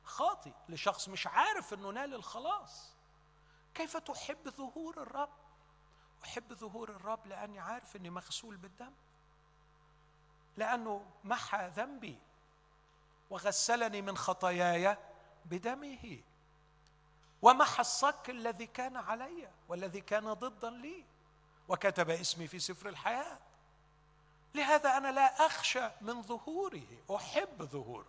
خاطئ 0.03 0.51
لشخص 0.69 1.09
مش 1.09 1.27
عارف 1.27 1.73
إنه 1.73 1.89
نال 1.89 2.13
الخلاص. 2.13 2.91
كيف 3.73 3.97
تحب 3.97 4.49
ظهور 4.49 5.01
الرب؟ 5.01 5.29
أحب 6.25 6.53
ظهور 6.53 6.89
الرب 6.89 7.27
لأني 7.27 7.59
عارف 7.59 7.95
إني 7.95 8.09
مغسول 8.09 8.57
بالدم 8.57 8.91
لأنه 10.57 11.05
محى 11.23 11.71
ذنبي 11.75 12.17
وغسلني 13.29 14.01
من 14.01 14.17
خطاياي 14.17 14.97
بدمه 15.45 16.21
ومحى 17.41 17.81
الصك 17.81 18.29
الذي 18.29 18.65
كان 18.67 18.97
علي 18.97 19.49
والذي 19.69 20.01
كان 20.01 20.33
ضدا 20.33 20.69
لي 20.69 21.03
وكتب 21.67 22.09
اسمي 22.09 22.47
في 22.47 22.59
سفر 22.59 22.89
الحياة. 22.89 23.37
لهذا 24.55 24.97
أنا 24.97 25.11
لا 25.11 25.45
أخشى 25.45 25.89
من 26.01 26.21
ظهوره 26.21 26.87
أحب 27.15 27.63
ظهوره. 27.63 28.07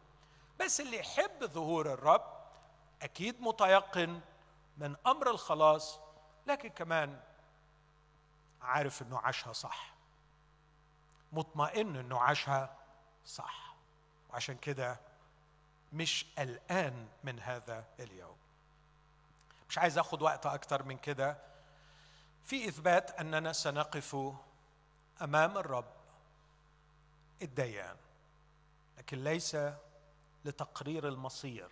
بس 0.60 0.80
اللي 0.80 0.96
يحب 0.98 1.44
ظهور 1.44 1.92
الرب 1.92 2.36
أكيد 3.02 3.40
متيقن 3.40 4.20
من 4.78 4.96
أمر 5.06 5.30
الخلاص 5.30 5.98
لكن 6.46 6.68
كمان 6.68 7.20
عارف 8.66 9.02
إنه 9.02 9.18
عاشها 9.18 9.52
صح. 9.52 9.94
مطمئن 11.32 11.96
إنه 11.96 12.18
عاشها 12.20 12.76
صح. 13.26 13.74
وعشان 14.30 14.56
كده 14.56 15.00
مش 15.92 16.26
قلقان 16.38 17.08
من 17.24 17.40
هذا 17.40 17.84
اليوم. 18.00 18.36
مش 19.68 19.78
عايز 19.78 19.98
آخد 19.98 20.22
وقت 20.22 20.46
أكتر 20.46 20.82
من 20.82 20.98
كده. 20.98 21.38
في 22.44 22.68
إثبات 22.68 23.10
أننا 23.10 23.52
سنقف 23.52 24.16
أمام 25.22 25.58
الرب 25.58 25.92
الديان 27.42 27.96
لكن 28.98 29.24
ليس 29.24 29.56
لتقرير 30.44 31.08
المصير 31.08 31.70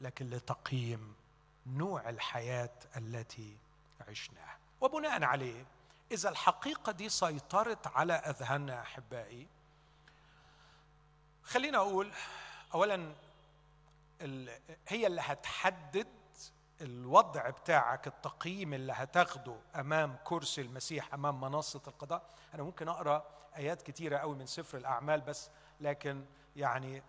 لكن 0.00 0.30
لتقييم 0.30 1.14
نوع 1.66 2.08
الحياة 2.08 2.74
التي 2.96 3.56
عشناها. 4.08 4.58
وبناء 4.80 5.24
عليه 5.24 5.64
إذا 6.12 6.28
الحقيقة 6.28 6.92
دي 6.92 7.08
سيطرت 7.08 7.86
على 7.86 8.12
أذهاننا 8.12 8.80
أحبائي 8.80 9.48
خلينا 11.42 11.78
أقول 11.78 12.12
اولا 12.74 13.14
هي 14.88 15.06
اللي 15.06 15.20
هتحدد 15.20 16.06
الوضع 16.80 17.50
بتاعك 17.50 18.06
التقييم 18.06 18.74
اللي 18.74 18.92
هتاخده 18.92 19.56
أمام 19.74 20.16
كرسي 20.24 20.60
المسيح 20.60 21.14
أمام 21.14 21.40
منصة 21.40 21.82
القضاء. 21.86 22.30
أنا 22.54 22.62
ممكن 22.62 22.88
أقرأ 22.88 23.24
آيات 23.56 23.82
كتيرة 23.82 24.18
قوي 24.18 24.34
من 24.36 24.46
سفر 24.46 24.78
الأعمال 24.78 25.20
بس 25.20 25.50
لكن 25.80 26.24
يعني 26.56 27.02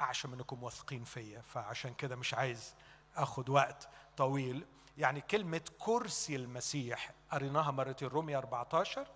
أعشم 0.00 0.32
إنكم 0.32 0.62
واثقين 0.62 1.04
فيا 1.04 1.40
فعشان 1.40 1.94
كده 1.94 2.16
مش 2.16 2.34
عايز 2.34 2.74
أخد 3.16 3.48
وقت 3.48 3.88
طويل. 4.16 4.66
يعني 4.98 5.20
كلمة 5.20 5.60
كرسي 5.78 6.36
المسيح 6.36 7.10
قريناها 7.34 7.70
مرتين 7.70 8.08
رومية 8.08 8.38
14 8.38 9.06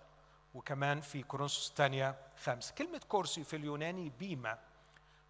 وكمان 0.55 1.01
في 1.01 1.23
كورنثوس 1.23 1.69
الثانية 1.69 2.15
خمسة 2.43 2.73
كلمة 2.73 3.01
كرسي 3.09 3.43
في 3.43 3.55
اليوناني 3.55 4.11
بيما. 4.19 4.57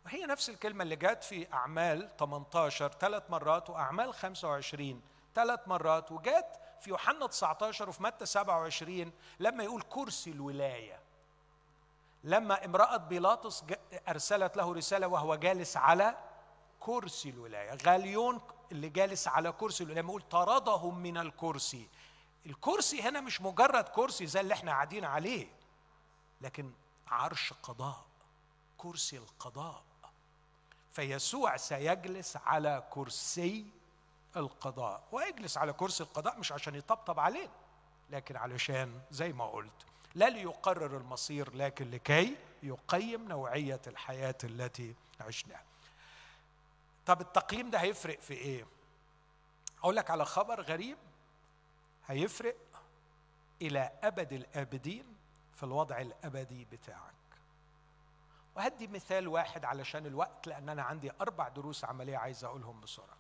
وهي 0.06 0.26
نفس 0.26 0.50
الكلمة 0.50 0.84
اللي 0.84 0.96
جت 0.96 1.24
في 1.24 1.54
أعمال 1.54 2.10
18 2.18 2.92
ثلاث 2.92 3.24
مرات 3.30 3.70
وأعمال 3.70 4.14
25 4.14 5.02
ثلاث 5.36 5.60
مرات 5.68 6.12
وجت 6.12 6.60
في 6.82 6.90
يوحنا 6.90 7.28
19 7.28 7.90
وفي 7.90 8.04
متى 8.04 8.26
27 8.26 9.12
لما 9.40 9.64
يقول 9.64 9.82
كرسي 9.82 10.32
الولاية. 10.32 11.00
لما 12.24 12.66
امرأة 12.66 12.98
بيلاطس 12.98 13.64
أرسلت 14.08 14.58
له 14.58 14.74
رسالة 14.74 15.08
وهو 15.08 15.36
جالس 15.36 15.78
على 15.78 16.16
كرسي 16.80 17.30
الولاية. 17.30 17.78
غاليون 17.86 18.42
اللي 18.72 18.90
جالس 18.90 19.28
على 19.28 19.52
كرسي 19.52 19.84
الولاية 19.84 20.06
يقول 20.06 20.22
طردهم 20.22 21.00
من 21.00 21.18
الكرسي 21.18 21.88
الكرسي 22.46 23.02
هنا 23.02 23.22
مش 23.22 23.42
مجرد 23.42 23.84
كرسي 23.84 24.26
زي 24.26 24.40
اللي 24.40 24.54
إحنا 24.54 24.72
قاعدين 24.72 25.06
عليه 25.06 25.48
لكن 26.42 26.72
عرش 27.08 27.54
قضاء 27.64 28.06
كرسي 28.78 29.18
القضاء. 29.18 29.84
فيسوع 30.92 31.58
سيجلس 31.58 32.38
على 32.38 32.88
كرسي 32.90 33.66
القضاء. 34.38 35.04
ويجلس 35.12 35.58
على 35.58 35.74
كرسي 35.74 36.04
القضاء 36.04 36.40
مش 36.40 36.52
عشان 36.52 36.76
يطبطب 36.76 37.20
علينا 37.20 37.52
لكن 38.10 38.36
علشان 38.38 39.02
زي 39.12 39.34
ما 39.34 39.46
قلت 39.48 39.86
لا 40.16 40.30
ليقرر 40.30 40.98
المصير 40.98 41.56
لكن 41.56 41.92
لكي 41.92 42.38
يقيم 42.64 43.28
نوعية 43.28 43.82
الحياة 43.88 44.36
التي 44.44 44.96
عشناها. 45.22 45.64
طب 47.06 47.22
التقييم 47.22 47.70
ده 47.70 47.80
هيفرق 47.80 48.20
في 48.20 48.34
إيه؟ 48.34 48.66
أقول 49.80 49.96
لك 49.96 50.10
على 50.12 50.26
خبر 50.26 50.62
غريب. 50.62 50.98
هيفرق 52.10 52.56
إلى 53.62 53.92
أبد 54.04 54.34
الآبدين 54.34 55.18
في 55.54 55.64
الوضع 55.64 56.00
الأبدي 56.00 56.66
بتاعك. 56.66 57.14
وهدي 58.56 58.88
مثال 58.88 59.28
واحد 59.28 59.66
علشان 59.66 60.06
الوقت 60.06 60.48
لأن 60.48 60.70
أنا 60.70 60.84
عندي 60.84 61.12
أربع 61.22 61.48
دروس 61.48 61.86
عملية 61.86 62.18
عايز 62.18 62.44
أقولهم 62.44 62.82
بسرعة. 62.82 63.18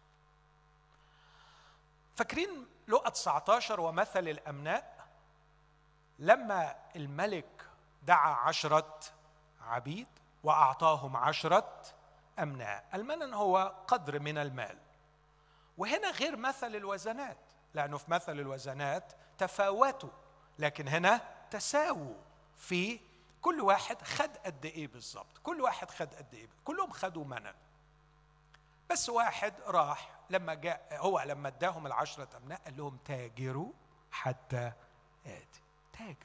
فاكرين 2.15 2.67
لقى 2.87 3.11
19 3.11 3.79
ومثل 3.79 4.27
الأمناء؟ 4.27 5.07
لما 6.19 6.75
الملك 6.95 7.65
دعا 8.03 8.33
عشرة 8.33 8.99
عبيد 9.61 10.07
وأعطاهم 10.43 11.17
عشرة 11.17 11.83
أمناء. 12.39 12.89
المنن 12.93 13.33
هو 13.33 13.75
قدر 13.87 14.19
من 14.19 14.37
المال. 14.37 14.77
وهنا 15.77 16.11
غير 16.11 16.37
مثل 16.37 16.75
الوزنات. 16.75 17.48
لأنه 17.73 17.97
في 17.97 18.11
مثل 18.11 18.39
الوزنات 18.39 19.13
تفاوتوا 19.37 20.09
لكن 20.59 20.87
هنا 20.87 21.21
تساووا 21.51 22.15
في 22.57 22.99
كل 23.41 23.61
واحد 23.61 24.01
خد 24.01 24.37
قد 24.37 24.65
إيه 24.65 24.87
بالظبط. 24.87 25.37
كل 25.43 25.61
واحد 25.61 25.91
خد 25.91 26.13
قد 26.13 26.33
إيه 26.33 26.47
كلهم 26.65 26.91
خدوا 26.91 27.25
منن 27.25 27.53
بس 28.89 29.09
واحد 29.09 29.53
راح 29.61 30.19
لما 30.29 30.53
جاء 30.53 30.87
هو 30.99 31.19
لما 31.19 31.47
اداهم 31.47 31.87
العشرة 31.87 32.37
أمناء 32.37 32.61
قال 32.65 32.77
لهم 32.77 32.97
تاجروا 33.05 33.71
حتى 34.11 34.71
آتي. 35.25 35.61
تاجر. 35.93 36.15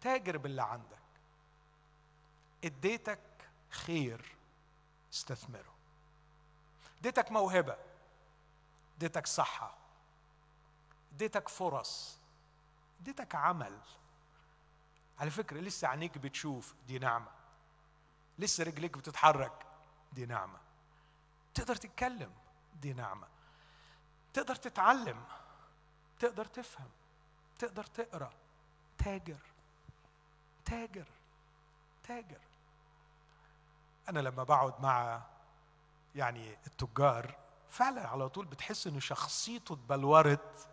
تاجر 0.00 0.36
باللي 0.38 0.62
عندك. 0.62 0.98
اديتك 2.64 3.20
خير 3.70 4.36
استثمره. 5.12 5.74
اديتك 7.00 7.32
موهبة. 7.32 7.76
اديتك 8.96 9.26
صحة. 9.26 9.83
اديتك 11.14 11.48
فرص 11.48 12.18
اديتك 13.00 13.34
عمل. 13.34 13.78
على 15.18 15.30
فكرة 15.30 15.60
لسه 15.60 15.88
عينيك 15.88 16.18
بتشوف 16.18 16.74
دي 16.86 16.98
نعمة. 16.98 17.30
لسه 18.38 18.64
رجليك 18.64 18.98
بتتحرك 18.98 19.66
دي 20.12 20.26
نعمة. 20.26 20.58
تقدر 21.54 21.76
تتكلم 21.76 22.32
دي 22.80 22.92
نعمة. 22.92 23.26
تقدر 24.32 24.54
تتعلم 24.54 25.24
تقدر 26.18 26.44
تفهم 26.44 26.88
تقدر 27.58 27.84
تقرأ. 27.84 28.32
تاجر 28.98 29.40
تاجر 30.64 31.06
تاجر. 32.04 32.40
أنا 34.08 34.20
لما 34.20 34.44
بقعد 34.44 34.80
مع 34.80 35.22
يعني 36.14 36.56
التجار 36.66 37.36
فعلا 37.68 38.08
على 38.08 38.28
طول 38.28 38.46
بتحس 38.46 38.86
ان 38.86 39.00
شخصيته 39.00 39.72
اتبلورت. 39.72 40.68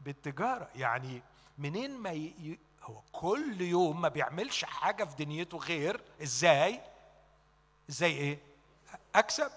بالتجارة. 0.00 0.68
يعني 0.74 1.22
منين 1.58 1.98
ما 1.98 2.10
ي... 2.10 2.58
هو 2.82 3.00
كل 3.12 3.60
يوم 3.60 4.00
ما 4.00 4.08
بيعملش 4.08 4.64
حاجة 4.64 5.04
في 5.04 5.24
دنيته 5.24 5.58
غير 5.58 6.00
إزاي؟ 6.22 6.80
إزاي 7.90 8.10
إيه؟ 8.12 8.38
أكسب. 9.14 9.50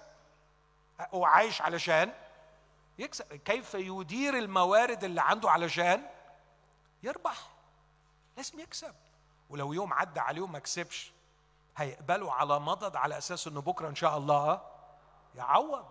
هو 1.00 1.24
عايش 1.24 1.62
علشان 1.62 2.12
يكسب. 2.98 3.24
كيف 3.24 3.74
يدير 3.74 4.38
الموارد 4.38 5.04
اللي 5.04 5.20
عنده 5.22 5.50
علشان 5.50 6.06
يربح. 7.02 7.50
لازم 8.36 8.60
يكسب. 8.60 8.94
ولو 9.50 9.72
يوم 9.72 9.92
عدى 9.92 10.20
عليه 10.20 10.42
وما 10.42 10.58
كسبش 10.58 11.12
هيقبلوا 11.76 12.32
على 12.32 12.60
مضض 12.60 12.96
على 12.96 13.18
أساس 13.18 13.46
إنه 13.46 13.60
بكرة 13.60 13.88
إن 13.88 13.94
شاء 13.94 14.16
الله 14.18 14.62
يعوض. 15.34 15.86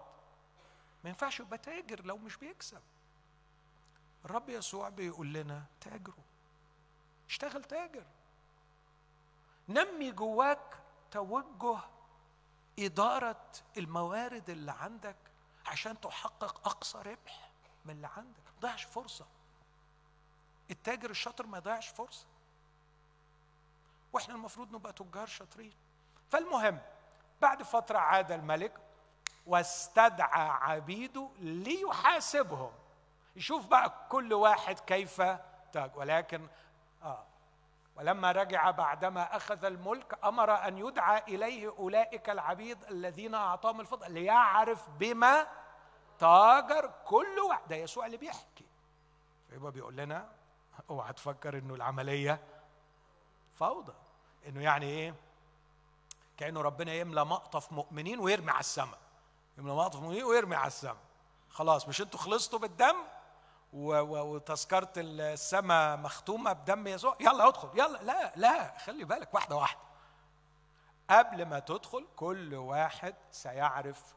ما 1.03 1.09
ينفعش 1.09 1.39
يبقى 1.39 1.57
تاجر 1.57 2.05
لو 2.05 2.17
مش 2.17 2.35
بيكسب. 2.37 2.81
الرب 4.25 4.49
يسوع 4.49 4.89
بيقول 4.89 5.33
لنا 5.33 5.63
تاجروا. 5.81 6.23
اشتغل 7.29 7.63
تاجر. 7.63 8.03
نمي 9.69 10.11
جواك 10.11 10.79
توجه 11.11 11.79
إدارة 12.79 13.45
الموارد 13.77 14.49
اللي 14.49 14.71
عندك 14.71 15.15
عشان 15.65 16.01
تحقق 16.01 16.67
أقصى 16.67 16.97
ربح 16.97 17.51
من 17.85 17.91
اللي 17.95 18.07
عندك. 18.17 18.39
ما 18.45 18.51
تضيعش 18.59 18.83
فرصة. 18.83 19.25
التاجر 20.71 21.09
الشاطر 21.09 21.47
ما 21.47 21.57
يضيعش 21.57 21.87
فرصة. 21.87 22.25
وإحنا 24.13 24.35
المفروض 24.35 24.75
نبقى 24.75 24.93
تجار 24.93 25.27
شاطرين. 25.27 25.73
فالمهم 26.29 26.81
بعد 27.41 27.63
فترة 27.63 27.97
عاد 27.97 28.31
الملك 28.31 28.73
واستدعى 29.45 30.49
عبيده 30.49 31.29
ليحاسبهم. 31.39 32.71
يشوف 33.35 33.67
بقى 33.67 33.93
كل 34.09 34.33
واحد 34.33 34.79
كيف 34.79 35.21
تاج. 35.71 35.91
ولكن 35.95 36.47
آه 37.03 37.25
ولما 37.95 38.31
رجع 38.31 38.71
بعدما 38.71 39.35
أخذ 39.35 39.65
الملك 39.65 40.19
أمر 40.23 40.67
أن 40.67 40.77
يدعى 40.77 41.23
إليه 41.27 41.69
أولئك 41.69 42.29
العبيد 42.29 42.83
الذين 42.83 43.35
أعطاهم 43.35 43.79
الفضل 43.79 44.11
ليعرف 44.11 44.89
بما 44.89 45.47
تاجر 46.19 46.91
كل 47.05 47.39
واحد. 47.49 47.67
ده 47.67 47.75
يسوع 47.75 48.05
اللي 48.05 48.17
بيحكي. 48.17 48.65
فيبقى 49.49 49.71
بيقول 49.71 49.95
لنا 49.95 50.29
اوعى 50.89 51.13
تفكر 51.13 51.57
إنه 51.57 51.73
العملية 51.75 52.39
فوضى. 53.55 53.93
إنه 54.47 54.63
يعني 54.63 54.85
إيه؟ 54.85 55.15
كأنه 56.37 56.61
ربنا 56.61 56.93
يملى 56.93 57.25
مقطف 57.25 57.71
مؤمنين 57.71 58.19
ويرمي 58.19 58.51
على 58.51 58.59
السماء. 58.59 58.99
يملى 59.57 59.73
مقطف 59.73 59.99
مؤمنين 59.99 60.23
ويرمي 60.23 60.55
على 60.55 60.67
السماء. 60.67 61.03
خلاص 61.49 61.87
مش 61.87 62.01
أنتوا 62.01 62.19
خلصتوا 62.19 62.59
بالدم؟ 62.59 62.95
وتذكرة 63.73 64.93
السماء 64.97 65.97
مختومة 65.97 66.53
بدم 66.53 66.87
يسوع. 66.87 67.17
يلا 67.19 67.47
ادخل 67.47 67.69
يلا 67.79 68.03
لا 68.03 68.33
لا 68.35 68.77
خلي 68.77 69.05
بالك 69.05 69.33
واحدة 69.33 69.55
واحدة. 69.55 69.79
قبل 71.09 71.45
ما 71.45 71.59
تدخل 71.59 72.07
كل 72.15 72.53
واحد 72.53 73.15
سيعرف 73.31 74.15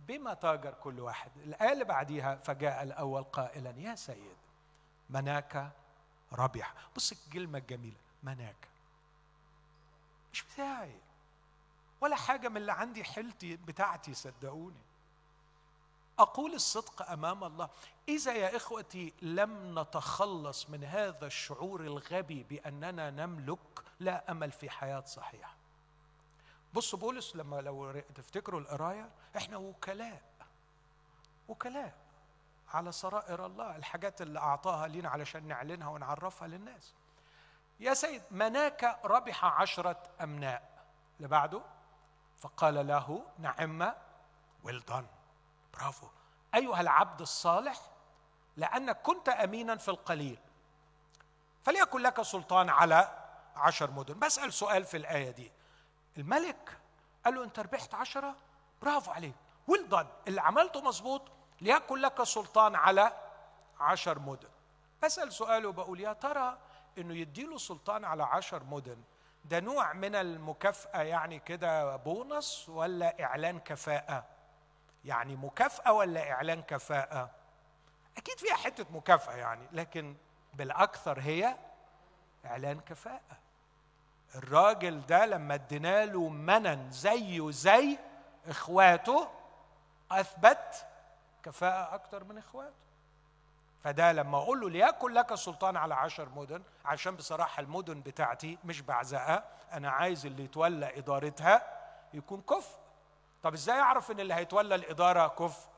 بما 0.00 0.34
تاجر 0.34 0.74
كل 0.74 1.00
واحد. 1.00 1.30
الآية 1.36 1.72
اللي 1.72 1.84
بعديها 1.84 2.36
فجاء 2.36 2.82
الأول 2.82 3.24
قائلا 3.24 3.74
يا 3.76 3.94
سيد 3.94 4.36
مناك 5.10 5.70
ربح 6.32 6.74
بص 6.96 7.12
الكلمة 7.12 7.58
الجميلة 7.58 8.00
مناك. 8.22 8.68
مش 10.32 10.42
بتاعي 10.42 11.00
ولا 12.00 12.16
حاجة 12.16 12.48
من 12.48 12.56
اللي 12.56 12.72
عندي 12.72 13.04
حيلتي 13.04 13.56
بتاعتي 13.56 14.14
صدقوني. 14.14 14.80
أقول 16.18 16.54
الصدق 16.54 17.10
أمام 17.10 17.44
الله. 17.44 17.68
إذا 18.08 18.32
يا 18.32 18.56
إخوتي 18.56 19.12
لم 19.22 19.78
نتخلص 19.78 20.70
من 20.70 20.84
هذا 20.84 21.26
الشعور 21.26 21.80
الغبي 21.80 22.42
بأننا 22.42 23.10
نملك 23.10 23.58
لا 24.00 24.30
أمل 24.30 24.52
في 24.52 24.70
حياة 24.70 25.04
صحيحة. 25.06 25.56
بص 26.74 26.94
بولس 26.94 27.36
لما 27.36 27.60
لو 27.60 28.00
تفتكروا 28.14 28.60
القراية 28.60 29.10
إحنا 29.36 29.56
وكلاء 29.56 30.22
وكلاء 31.48 31.94
على 32.68 32.92
سرائر 32.92 33.46
الله 33.46 33.76
الحاجات 33.76 34.22
اللي 34.22 34.38
أعطاها 34.38 34.88
لنا 34.88 35.08
علشان 35.08 35.48
نعلنها 35.48 35.88
ونعرفها 35.88 36.48
للناس. 36.48 36.94
يا 37.80 37.94
سيد 37.94 38.22
مناك 38.30 39.00
ربح 39.04 39.44
عشرة 39.44 40.02
أمناء. 40.20 40.74
اللي 41.16 41.28
بعده 41.28 41.62
فقال 42.38 42.86
له 42.86 43.26
نعم 43.38 43.92
ويل 44.64 44.84
دون 44.84 45.06
برافو. 45.74 46.06
أيها 46.54 46.80
العبد 46.80 47.20
الصالح 47.20 47.80
لانك 48.56 49.02
كنت 49.02 49.28
أمينا 49.28 49.76
في 49.76 49.88
القليل 49.88 50.38
فليكن 51.64 52.00
لك 52.00 52.22
سلطان 52.22 52.68
على 52.70 53.08
عشر 53.56 53.90
مدن. 53.90 54.18
بسأل 54.18 54.52
سؤال 54.52 54.84
في 54.84 54.96
الآية 54.96 55.30
دي. 55.30 55.52
الملك 56.18 56.78
قال 57.24 57.34
له 57.34 57.44
انت 57.44 57.58
ربحت 57.60 57.94
عشرة 57.94 58.34
برافو 58.82 59.10
عليك. 59.10 59.34
ويل 59.68 60.06
اللي 60.28 60.40
عملته 60.40 60.80
مظبوط 60.80 61.22
ليكن 61.60 61.96
لك 61.96 62.22
سلطان 62.22 62.74
على 62.74 63.12
عشر 63.80 64.18
مدن. 64.18 64.48
بسأل 65.02 65.32
سؤال 65.32 65.66
وبقول 65.66 66.00
يا 66.00 66.12
ترى 66.12 66.58
إنه 66.98 67.14
يديله 67.14 67.58
سلطان 67.58 68.04
على 68.04 68.22
عشر 68.22 68.64
مدن 68.64 69.02
ده 69.44 69.60
نوع 69.60 69.92
من 69.92 70.14
المكافأة 70.14 71.02
يعني 71.02 71.38
كده 71.38 71.96
بونص 71.96 72.68
ولا 72.68 73.24
إعلان 73.24 73.58
كفاءة؟ 73.60 74.24
يعني 75.04 75.36
مكافأة 75.36 75.92
ولا 75.92 76.30
إعلان 76.32 76.62
كفاءة؟ 76.62 77.30
أكيد 78.16 78.38
فيها 78.38 78.54
حتة 78.56 78.86
مكافأة 78.90 79.34
يعني 79.34 79.66
لكن 79.72 80.16
بالأكثر 80.54 81.20
هي 81.20 81.56
إعلان 82.46 82.80
كفاءة. 82.80 83.38
الراجل 84.34 85.06
ده 85.06 85.26
لما 85.26 85.54
ادينا 85.54 86.04
له 86.04 86.28
منن 86.28 86.90
زيه 86.90 87.50
زي 87.50 87.98
إخواته 88.48 89.28
أثبت 90.10 90.86
كفاءة 91.42 91.94
أكتر 91.94 92.24
من 92.24 92.38
إخواته. 92.38 92.74
فده 93.84 94.12
لما 94.12 94.38
أقول 94.38 94.60
له 94.60 94.70
ليكن 94.70 95.12
لك 95.12 95.34
سلطان 95.34 95.76
على 95.76 95.94
عشر 95.94 96.28
مدن 96.28 96.62
عشان 96.84 97.16
بصراحة 97.16 97.60
المدن 97.60 98.00
بتاعتي 98.00 98.58
مش 98.64 98.80
بعزقها 98.80 99.44
أنا 99.72 99.90
عايز 99.90 100.26
اللي 100.26 100.44
يتولى 100.44 100.98
إدارتها 100.98 101.62
يكون 102.14 102.40
كفء 102.42 102.78
طب 103.44 103.54
إزاي 103.54 103.80
اعرف 103.80 104.10
ان 104.10 104.20
اللي 104.20 104.34
هيتولى 104.34 104.74
الإدارة 104.74 105.28
كفء؟ 105.28 105.68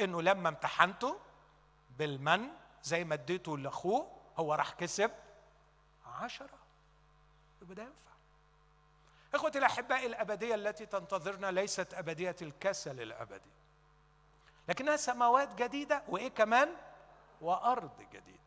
انه 0.00 0.22
لما 0.22 0.48
امتحنته 0.48 1.18
بالمن 1.98 2.48
زي 2.82 3.04
ما 3.04 3.14
اديته 3.14 3.58
لأخوه 3.58 4.10
هو 4.36 4.54
راح 4.54 4.72
كسب 4.72 5.10
عشرة. 6.06 6.58
يبقى 7.62 7.74
ده 7.74 7.82
ينفع. 7.82 8.10
إخوتي 9.34 9.58
الأحباء 9.58 10.06
الأبدية 10.06 10.54
التي 10.54 10.86
تنتظرنا 10.86 11.50
ليست 11.50 11.94
أبدية 11.94 12.36
الكسل 12.42 13.00
الأبدي 13.02 13.50
لكنها 14.68 14.96
سماوات 14.96 15.54
جديدة 15.54 16.02
وإيه 16.08 16.28
كمان؟ 16.28 16.68
وأرض 17.40 18.02
جديدة. 18.12 18.38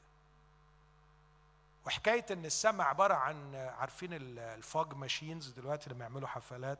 وحكاية 1.85 2.25
إن 2.31 2.45
السماء 2.45 2.87
عبارة 2.87 3.13
عن 3.13 3.55
عارفين 3.55 4.09
الفوج 4.39 4.93
ماشينز 4.93 5.49
دلوقتي 5.49 5.89
لما 5.89 6.03
يعملوا 6.03 6.27
حفلات؟ 6.27 6.79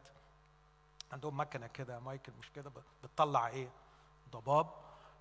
عندهم 1.12 1.40
مكنة 1.40 1.68
كده 1.68 2.00
مايكل 2.00 2.32
مش 2.40 2.52
كده 2.52 2.72
بتطلع 3.04 3.48
إيه؟ 3.48 3.70
ضباب. 4.32 4.68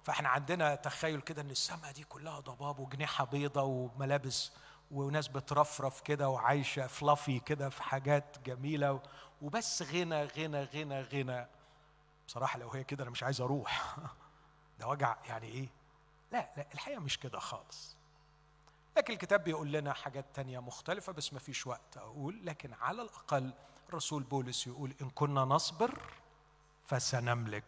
فإحنا 0.05 0.29
عندنا 0.29 0.75
تخيل 0.75 1.21
كده 1.21 1.43
إن 1.43 1.51
السماء 1.51 1.93
دي 1.93 2.05
كلها 2.05 2.41
ضباب 2.41 2.79
وجنيحة 2.79 3.25
بيضة 3.25 3.63
وملابس 3.63 4.53
وناس 4.91 5.29
بترفرف 5.29 6.01
كده 6.01 6.29
وعايشة 6.29 6.87
فلافي 6.87 7.41
كده 7.41 7.69
في 7.69 7.83
حاجات 7.83 8.39
جميلة 8.47 9.01
وبس 9.43 9.83
غنى 9.83 10.25
غنى 10.25 10.65
غنى 10.65 11.01
غنى. 11.01 11.47
بصراحة 12.29 12.59
لو 12.59 12.71
هي 12.71 12.85
كده 12.85 13.03
أنا 13.03 13.11
مش 13.11 13.23
عايز 13.23 13.41
أروح. 13.41 13.97
ده 14.81 14.89
وجع 14.89 15.17
يعني 15.29 15.47
إيه؟ 15.49 15.69
لا 16.33 16.51
لا 16.57 16.67
الحقيقة 16.75 17.01
مش 17.01 17.19
كده 17.19 17.39
خالص. 17.39 17.97
لكن 18.97 19.13
الكتاب 19.13 19.45
بيقول 19.45 19.73
لنا 19.73 19.93
حاجات 19.93 20.25
تانية 20.35 20.59
مختلفة 20.59 21.13
بس 21.13 21.33
ما 21.33 21.39
فيش 21.39 21.67
وقت 21.67 21.97
أقول. 21.97 22.47
لكن 22.47 22.73
على 22.73 23.03
الأقل 23.03 23.53
الرسول 23.89 24.23
بولس 24.23 24.67
يقول 24.67 24.95
إن 25.03 25.11
كنا 25.11 25.41
نصبر 25.41 25.99
فسنملك 26.87 27.65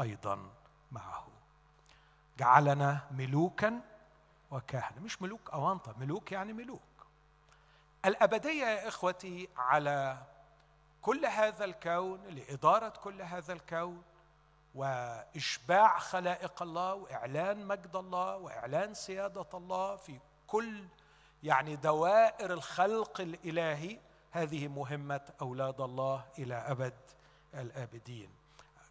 أيضا 0.00 0.50
معه. 0.92 1.26
جعلنا 2.38 3.00
ملوكا 3.10 3.80
وكهنة 4.50 5.00
مش 5.00 5.22
ملوك 5.22 5.50
أوانطة 5.50 5.94
ملوك 5.98 6.32
يعني 6.32 6.52
ملوك. 6.52 6.80
الأبدية 8.04 8.64
يا 8.64 8.88
إخوتي 8.88 9.48
على 9.56 10.22
كل 11.02 11.26
هذا 11.26 11.64
الكون 11.64 12.20
لإدارة 12.26 12.88
كل 12.88 13.22
هذا 13.22 13.52
الكون 13.52 14.02
وإشباع 14.74 15.98
خلائق 15.98 16.62
الله 16.62 16.94
وإعلان 16.94 17.66
مجد 17.66 17.96
الله 17.96 18.36
وإعلان 18.36 18.94
سيادة 18.94 19.46
الله 19.54 19.96
في 19.96 20.18
كل 20.46 20.84
يعني 21.42 21.76
دوائر 21.76 22.52
الخلق 22.52 23.20
الإلهي 23.20 23.98
هذه 24.32 24.68
مهمة 24.68 25.20
أولاد 25.42 25.80
الله 25.80 26.24
إلى 26.38 26.54
أبد 26.54 26.94
الآبدين 27.54 28.28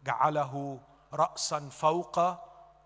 جعله 0.05 0.79
راسا 1.13 1.69
فوق 1.69 2.19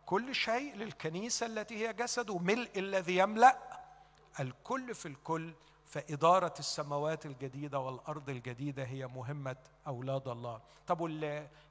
كل 0.06 0.36
شيء 0.36 0.76
للكنيسة 0.76 1.46
التي 1.46 1.88
هي 1.88 1.94
جسده 1.94 2.38
ملء 2.38 2.80
الذي 2.80 3.18
يملأ 3.18 3.58
الكل 4.40 4.96
في 4.96 5.08
الكل 5.08 5.54
فإدارة 5.86 6.54
السماوات 6.60 7.26
الجديدة 7.26 7.80
والأرض 7.80 8.30
الجديدة 8.30 8.84
هي 8.84 9.08
مهمة 9.08 9.56
أولاد 9.88 10.28
الله 10.28 10.62
طب 10.88 11.04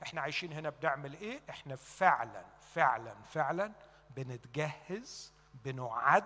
إحنا 0.03 0.21
عايشين 0.21 0.53
هنا 0.53 0.71
بنعمل 0.71 1.15
إيه؟ 1.15 1.41
إحنا 1.51 1.77
فعلا 1.77 2.45
فعلا 2.75 3.15
فعلا 3.31 3.73
بنتجهز 4.17 5.33
بنعد 5.65 6.25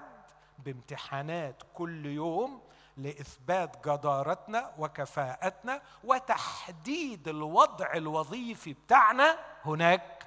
بامتحانات 0.59 1.63
كل 1.75 2.07
يوم 2.07 2.61
لإثبات 2.99 3.89
جدارتنا 3.89 4.75
وكفاءتنا 4.79 5.83
وتحديد 6.05 7.29
الوضع 7.29 7.93
الوظيفي 7.95 8.73
بتاعنا 8.73 9.39
هناك 9.65 10.27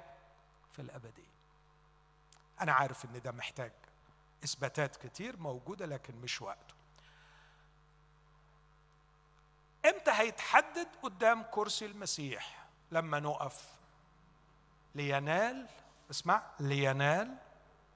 في 0.72 0.82
الأبدية. 0.82 1.32
أنا 2.60 2.72
عارف 2.72 3.04
إن 3.04 3.20
ده 3.24 3.32
محتاج 3.32 3.72
إثباتات 4.44 4.96
كتير 4.96 5.36
موجودة 5.36 5.86
لكن 5.86 6.14
مش 6.16 6.42
وقته. 6.42 6.74
إمتى 9.86 10.10
هيتحدد 10.10 10.88
قدام 11.02 11.42
كرسي 11.42 11.86
المسيح؟ 11.86 12.66
لما 12.92 13.20
نقف 13.20 13.68
لينال 14.94 15.66
اسمع 16.10 16.42
لينال 16.60 17.36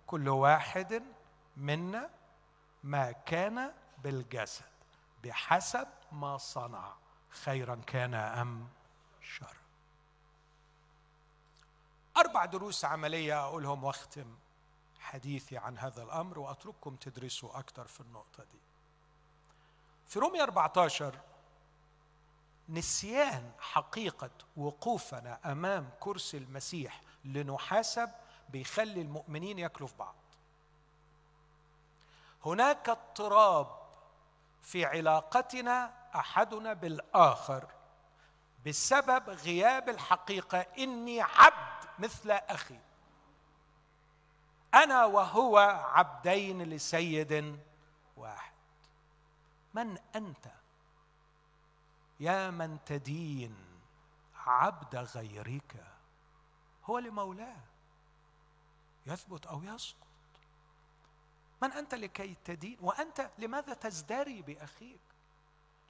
كل 0.07 0.29
واحد 0.29 1.03
منا 1.57 2.11
ما 2.85 3.13
كان 3.13 3.73
بالجسد 3.99 4.65
بحسب 5.25 5.89
ما 6.13 6.37
صنع 6.39 6.93
خيرا 7.31 7.75
كان 7.87 8.15
أم 8.15 8.69
شر. 9.21 9.57
أربع 12.17 12.45
دروس 12.45 12.85
عملية 12.85 13.45
أقولهم 13.45 13.85
واختم 13.85 14.37
حديثي 15.01 15.59
عن 15.59 15.79
هذا 15.79 16.03
الأمر 16.03 16.39
وأترككم 16.39 16.97
تدرسوا 16.97 17.59
أكثر 17.59 17.87
في 17.87 18.01
النقطة 18.01 18.45
دي. 18.45 18.59
في 20.07 20.19
رومية 20.19 20.43
14 20.43 21.21
نسيان 22.69 23.53
حقيقة 23.61 24.31
وقوفنا 24.57 25.53
أمام 25.53 25.91
كرسي 26.01 26.37
المسيح 26.37 27.01
لنحاسب 27.25 28.11
بيخلي 28.49 29.01
المؤمنين 29.03 29.59
ياكلوا 29.59 29.89
في 29.89 29.95
بعض. 29.97 30.15
هناك 32.47 32.89
اضطراب 32.89 33.86
في 34.67 34.85
علاقتنا 34.85 35.95
أحدنا 36.15 36.73
بالآخر 36.73 37.67
بسبب 38.67 39.31
غياب 39.31 39.89
الحقيقة. 39.89 40.59
إني 40.59 41.21
عبد 41.21 41.89
مثل 41.99 42.31
أخي. 42.31 42.79
أنا 44.75 45.05
وهو 45.05 45.59
عبدين 45.95 46.63
لسيد 46.63 47.61
واحد. 48.17 48.53
من 49.75 49.99
أنت؟ 50.17 50.47
يا 52.21 52.51
من 52.51 52.85
تدين 52.85 53.57
عبد 54.35 54.97
غيرك؟ 54.97 55.85
هو 56.85 56.99
لمولاه. 56.99 57.61
يثبت 59.07 59.47
أو 59.47 59.63
يسقط. 59.63 60.06
من 61.63 61.73
أنت 61.73 61.95
لكي 61.95 62.37
تدين؟ 62.45 62.79
وأنت 62.81 63.31
لماذا 63.39 63.75
تزدري 63.75 64.43
بأخيك؟ 64.43 65.01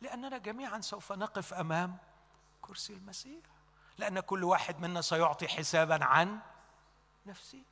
لأننا 0.00 0.38
جميعا 0.38 0.80
سوف 0.80 1.12
نقف 1.12 1.54
أمام 1.54 1.96
كرسي 2.62 2.92
المسيح. 2.92 3.44
لأن 3.98 4.20
كل 4.20 4.44
واحد 4.44 4.80
منا 4.80 5.00
سيعطي 5.00 5.48
حسابا 5.48 6.04
عن 6.04 6.40
نفسه. 7.26 7.62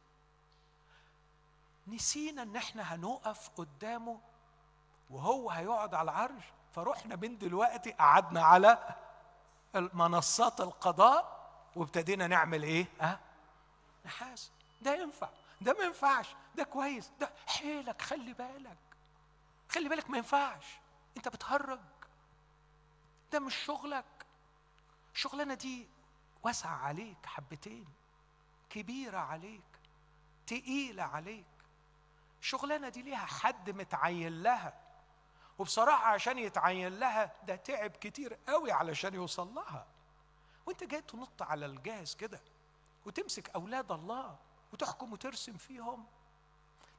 نسينا 1.87 2.43
إن 2.43 2.57
إحنا 2.57 2.95
هنقف 2.95 3.51
قدامه 3.57 4.21
وهو 5.11 5.51
هيقعد 5.51 5.95
على 5.95 6.11
العرش. 6.11 6.45
فرحنا 6.75 7.17
من 7.17 7.39
دلوقتي 7.39 7.91
قعدنا 7.91 8.43
على 8.43 8.95
منصات 9.75 10.61
القضاء 10.61 11.45
وابتدينا 11.77 12.27
نعمل 12.27 12.63
إيه؟ 12.63 12.87
ها؟ 13.01 13.21
نحاسب 14.05 14.51
ده 14.83 14.95
ينفع. 14.95 15.29
ده 15.65 15.73
ما 15.73 15.85
ينفعش. 15.85 16.37
ده 16.55 16.65
كويس. 16.65 17.13
ده 17.21 17.33
حيلك 17.47 18.03
خلي 18.03 18.33
بالك. 18.33 18.79
خلي 19.69 19.89
بالك 19.89 20.11
ما 20.11 20.17
ينفعش. 20.17 20.67
انت 21.17 21.29
بتهرج. 21.29 21.81
ده 23.33 23.41
مش 23.41 23.57
شغلك. 23.57 24.27
الشغلانه 25.15 25.55
دي 25.55 25.89
واسعة 26.43 26.77
عليك 26.77 27.27
حبتين 27.27 27.87
كبيرة 28.71 29.19
عليك 29.19 29.63
تقيلة 30.47 31.03
عليك. 31.03 31.47
الشغلانه 32.41 32.89
دي 32.89 33.03
ليها 33.03 33.27
حد 33.27 33.71
متعين 33.71 34.43
لها. 34.43 34.81
وبصراحة 35.59 36.07
عشان 36.07 36.39
يتعين 36.39 36.99
لها 36.99 37.33
ده 37.43 37.57
تعب 37.57 37.91
كتير 37.91 38.39
قوي 38.49 38.73
علشان 38.73 39.15
يوصل 39.15 39.55
لها. 39.55 39.87
وانت 40.67 40.85
جاي 40.85 41.03
تنط 41.03 41.43
على 41.43 41.67
الجهاز 41.67 42.15
كده 42.15 42.41
وتمسك 43.07 43.51
أولاد 43.51 43.93
الله. 43.93 44.39
وتحكم 44.75 45.13
وترسم 45.13 45.57
فيهم. 45.57 46.07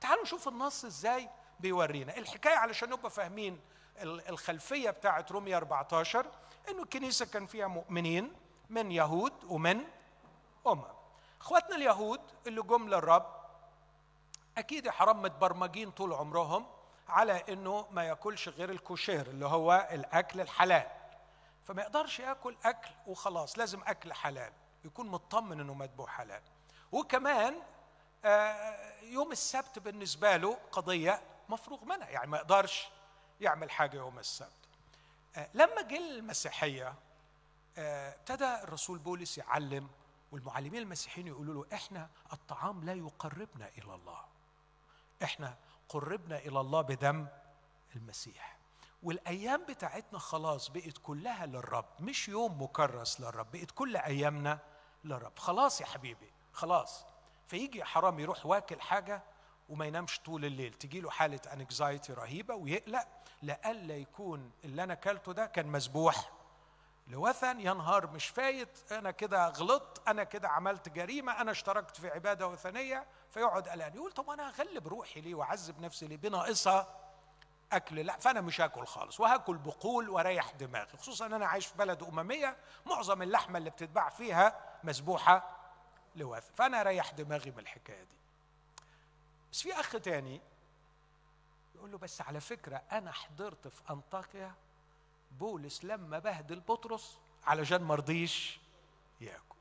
تعالوا 0.02 0.24
نشوف 0.24 0.48
النص 0.48 0.86
إزاي 0.86 1.30
بيورينا. 1.60 2.18
الحكاية 2.18 2.56
علشان 2.56 2.90
نبقى 2.90 3.12
فاهمين 3.12 3.62
الخلفية 4.02 4.90
بتاعت 4.90 5.32
رومية 5.32 5.58
14 5.58 6.26
إنه 6.70 6.84
الكنيسة 6.84 7.26
كان 7.26 7.46
فيها 7.46 7.68
مؤمنين 7.68 8.34
من 8.70 8.92
يهود 8.92 9.34
ومن 9.44 9.82
أمم. 10.68 10.84
إخواتنا 11.42 11.76
اليهود 11.76 12.22
اللي 12.48 12.62
جم 12.62 12.90
للرب 12.90 13.36
أكيد 14.58 14.90
حرام 14.90 15.22
متبرمجين 15.22 15.92
طول 15.92 16.14
عمرهم 16.14 16.66
على 17.10 17.44
إنه 17.50 17.88
ما 17.92 18.04
يأكلش 18.04 18.50
غير 18.50 18.70
الكوشير 18.70 19.28
اللي 19.28 19.46
هو 19.46 19.88
الأكل 19.92 20.42
الحلال. 20.42 20.88
فما 21.64 21.82
يقدرش 21.82 22.20
يأكل 22.20 22.58
أكل 22.66 22.90
وخلاص 23.08 23.58
لازم 23.58 23.82
أكل 23.88 24.14
حلال. 24.14 24.54
يكون 24.86 25.08
مطمن 25.08 25.60
إنه 25.60 25.74
مذبوح 25.74 26.18
حلال. 26.18 26.42
وكمان 26.96 27.56
آه، 28.26 29.02
يوم 29.02 29.32
السبت 29.32 29.80
بالنسبة 29.80 30.38
له 30.38 30.58
قضية 30.72 31.22
مفروغ 31.50 31.86
منها 31.86 32.10
يعني 32.10 32.28
ما 32.28 32.38
يقدرش 32.38 32.88
يعمل 33.42 33.72
حاجة 33.72 33.98
يوم 33.98 34.20
السبت. 34.20 34.52
آه، 35.36 35.50
لما 35.54 35.82
جه 35.82 35.98
المسيحية 35.98 36.94
آه، 37.78 38.14
ابتدى 38.14 38.46
الرسول 38.64 39.00
بولس 39.00 39.38
يعلم 39.38 39.90
والمعلمين 40.32 40.82
المسيحيين 40.82 41.28
يقولوا 41.28 41.66
له 41.66 41.76
إحنا 41.76 42.10
الطعام 42.34 42.84
لا 42.84 42.94
يقربنا 42.94 43.68
إلى 43.78 43.96
الله. 43.96 44.22
إحنا 45.24 45.56
قربنا 45.90 46.38
إلى 46.38 46.60
الله 46.60 46.82
بدم 46.82 47.28
المسيح. 47.96 48.58
والأيام 49.04 49.66
بتاعتنا 49.66 50.20
خلاص 50.20 50.70
بقت 50.70 50.98
كلها 51.04 51.46
للرب 51.46 51.86
مش 52.00 52.30
يوم 52.30 52.62
مكرس 52.62 53.22
للرب 53.22 53.52
بقت 53.52 53.72
كل 53.72 53.98
أيامنا 53.98 54.60
للرب. 55.04 55.40
خلاص 55.40 55.82
يا 55.82 55.86
حبيبي 55.86 56.35
خلاص. 56.56 57.06
فيجي 57.48 57.84
حرام 57.84 58.20
يروح 58.20 58.46
واكل 58.46 58.82
حاجة 58.82 59.24
وما 59.70 59.86
ينامش 59.86 60.20
طول 60.20 60.46
الليل. 60.46 60.74
تجي 60.74 61.02
له 61.02 61.10
حالة 61.10 61.40
انكزايتي 61.54 62.14
رهيبة 62.14 62.56
ويقلق 62.56 63.08
لألا 63.42 63.96
يكون 63.96 64.52
اللي 64.64 64.84
أنا 64.84 64.94
أكلته 64.94 65.34
ده 65.34 65.46
كان 65.46 65.68
مذبوح 65.68 66.32
لوثن 67.08 67.60
يا 67.60 67.74
نهار 67.74 68.08
مش 68.08 68.28
فايت 68.28 68.92
أنا 68.92 69.12
كده 69.12 69.48
غلطت 69.50 70.08
أنا 70.08 70.24
كده 70.24 70.50
عملت 70.50 70.90
جريمة 70.90 71.42
أنا 71.42 71.52
اشتركت 71.52 71.98
في 71.98 72.10
عبادة 72.10 72.48
وثنية 72.48 73.06
فيقعد 73.30 73.70
قلقان. 73.70 73.96
يقول 73.96 74.12
طب 74.12 74.30
أنا 74.30 74.50
هغلب 74.50 74.88
روحي 74.88 75.22
ليه 75.22 75.36
وأعذب 75.36 75.80
نفسي 75.82 76.08
ليه؟ 76.08 76.18
بناقصها 76.18 76.88
أكل. 77.72 77.96
لا 77.96 78.18
فأنا 78.18 78.42
مش 78.42 78.62
هاكل 78.62 78.86
خالص 78.86 79.20
وهاكل 79.20 79.58
بقول 79.58 80.10
وأريح 80.10 80.52
دماغي. 80.52 80.98
خصوصا 80.98 81.26
أنا 81.26 81.46
عايش 81.46 81.68
في 81.68 81.78
بلد 81.78 82.04
أممية 82.04 82.58
معظم 82.86 83.22
اللحمة 83.22 83.58
اللي 83.58 83.70
بتتباع 83.70 84.10
فيها 84.10 84.60
مذبوحه 84.84 85.55
لوثن 86.16 86.54
فأنا 86.56 86.82
أريح 86.82 87.12
دماغي 87.12 87.52
من 87.52 87.60
الحكاية 87.60 88.04
دي. 88.04 88.16
بس 89.52 89.62
في 89.62 89.74
أخ 89.74 89.92
تاني 89.92 90.42
يقول 91.76 91.92
له 91.92 91.98
بس 91.98 92.22
على 92.22 92.40
فكرة 92.40 92.82
أنا 92.92 93.12
حضرت 93.12 93.68
في 93.68 93.82
أنطاكيا 93.90 94.54
بولس 95.32 95.86
لما 95.86 96.20
بهدل 96.20 96.60
بطرس 96.60 97.18
علشان 97.48 97.84
ما 97.84 97.96
رضيش 97.96 98.60
ياكل. 99.22 99.56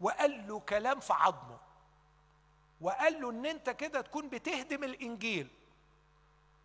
وقال 0.00 0.48
له 0.48 0.60
كلام 0.60 1.00
في 1.00 1.12
عظمه. 1.12 1.58
وقال 2.80 3.20
له 3.20 3.30
إن 3.30 3.46
أنت 3.46 3.70
كده 3.70 4.00
تكون 4.00 4.28
بتهدم 4.28 4.84
الإنجيل. 4.84 5.48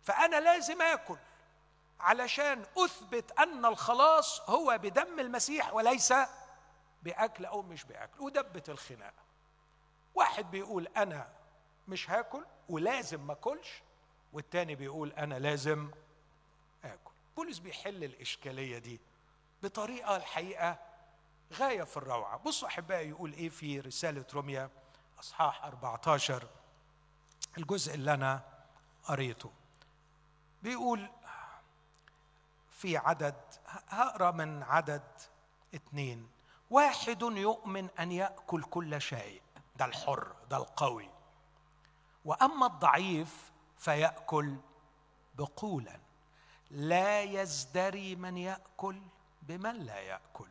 فأنا 0.04 0.40
لازم 0.40 0.82
آكل 0.82 1.16
علشان 2.00 2.64
أثبت 2.78 3.38
أن 3.38 3.64
الخلاص 3.64 4.40
هو 4.50 4.78
بدم 4.82 5.20
المسيح 5.20 5.74
وليس 5.74 6.12
بأكل 7.08 7.44
أو 7.44 7.62
مش 7.62 7.84
بأكل 7.84 8.20
ودبت 8.20 8.70
الخناقه 8.70 9.22
واحد 10.14 10.50
بيقول 10.50 10.88
أنا 10.96 11.28
مش 11.88 12.10
هاكل 12.10 12.44
ولازم 12.68 13.26
ما 13.26 13.32
أكلش 13.32 13.82
والتاني 14.32 14.74
بيقول 14.74 15.12
أنا 15.12 15.38
لازم 15.38 15.90
آكل. 16.84 17.10
بولس 17.36 17.58
بيحل 17.58 18.04
الإشكالية 18.04 18.78
دي 18.78 19.00
بطريقة 19.62 20.16
الحقيقة 20.16 20.78
غاية 21.52 21.82
في 21.82 21.96
الروعة. 21.96 22.36
بصوا 22.38 22.68
أحبائي 22.68 23.08
يقول 23.08 23.32
إيه 23.32 23.48
في 23.48 23.80
رسالة 23.80 24.24
روميا 24.34 24.70
أصحاح 25.20 25.64
14 25.64 26.48
الجزء 27.58 27.94
اللي 27.94 28.14
أنا 28.14 28.42
قريته. 29.04 29.50
بيقول 30.62 31.10
في 32.70 32.96
عدد 32.96 33.34
هقرأ 33.88 34.30
من 34.30 34.62
عدد 34.62 35.02
اثنين 35.74 36.28
واحد 36.70 37.22
يؤمن 37.22 37.88
أن 37.98 38.12
يأكل 38.12 38.62
كل 38.62 39.00
شيء. 39.00 39.42
ده 39.76 39.84
الحر 39.84 40.32
ده 40.50 40.56
القوي. 40.56 41.10
وأما 42.24 42.66
الضعيف 42.66 43.52
فيأكل 43.76 44.56
بقولا. 45.34 46.00
لا 46.70 47.22
يزدري 47.22 48.16
من 48.16 48.38
يأكل 48.38 49.02
بمن 49.42 49.78
لا 49.78 50.00
يأكل. 50.00 50.48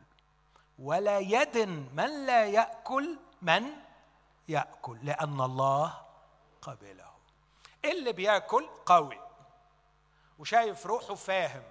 ولا 0.78 1.18
يدن 1.18 1.88
من 1.94 2.26
لا 2.26 2.46
يأكل 2.46 3.18
من 3.42 3.64
يأكل 4.48 4.98
لأن 5.02 5.40
الله 5.40 6.02
قبله. 6.62 7.10
اللي 7.84 8.12
بيأكل 8.12 8.68
قوي 8.86 9.20
وشايف 10.38 10.86
روحه 10.86 11.14
فاهم 11.14 11.62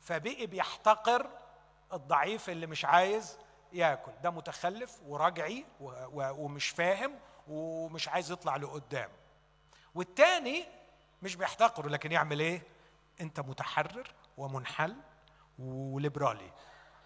فبقي 0.00 0.46
بيحتقر 0.46 1.30
الضعيف 1.92 2.50
اللي 2.50 2.66
مش 2.66 2.84
عايز 2.84 3.38
ياكل. 3.72 4.12
ده 4.22 4.30
متخلف 4.30 5.00
ورجعي 5.06 5.64
ومش 6.14 6.68
فاهم 6.68 7.18
ومش 7.48 8.08
عايز 8.08 8.30
يطلع 8.32 8.56
لقدام. 8.56 9.10
والتاني 9.94 10.64
مش 11.22 11.36
بيحتقره 11.36 11.88
لكن 11.88 12.12
يعمل 12.12 12.40
إيه؟ 12.40 12.62
أنت 13.20 13.40
متحرر 13.40 14.14
ومنحل 14.36 14.96
وليبرالي. 15.58 16.52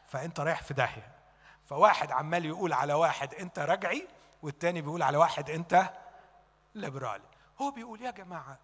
فأنت 0.09 0.40
رايح 0.40 0.62
في 0.62 0.75
داهية. 0.75 1.12
فواحد 1.66 2.11
عمال 2.12 2.44
يقول 2.44 2.72
على 2.72 2.92
واحد 2.94 3.35
أنت 3.35 3.59
رجعي 3.59 4.09
والتاني 4.42 4.83
بيقول 4.83 5.03
على 5.03 5.16
واحد 5.16 5.51
أنت 5.51 5.90
ليبرالي. 6.75 7.25
هو 7.61 7.70
بيقول 7.70 8.03
يا 8.03 8.11
جماعة 8.11 8.59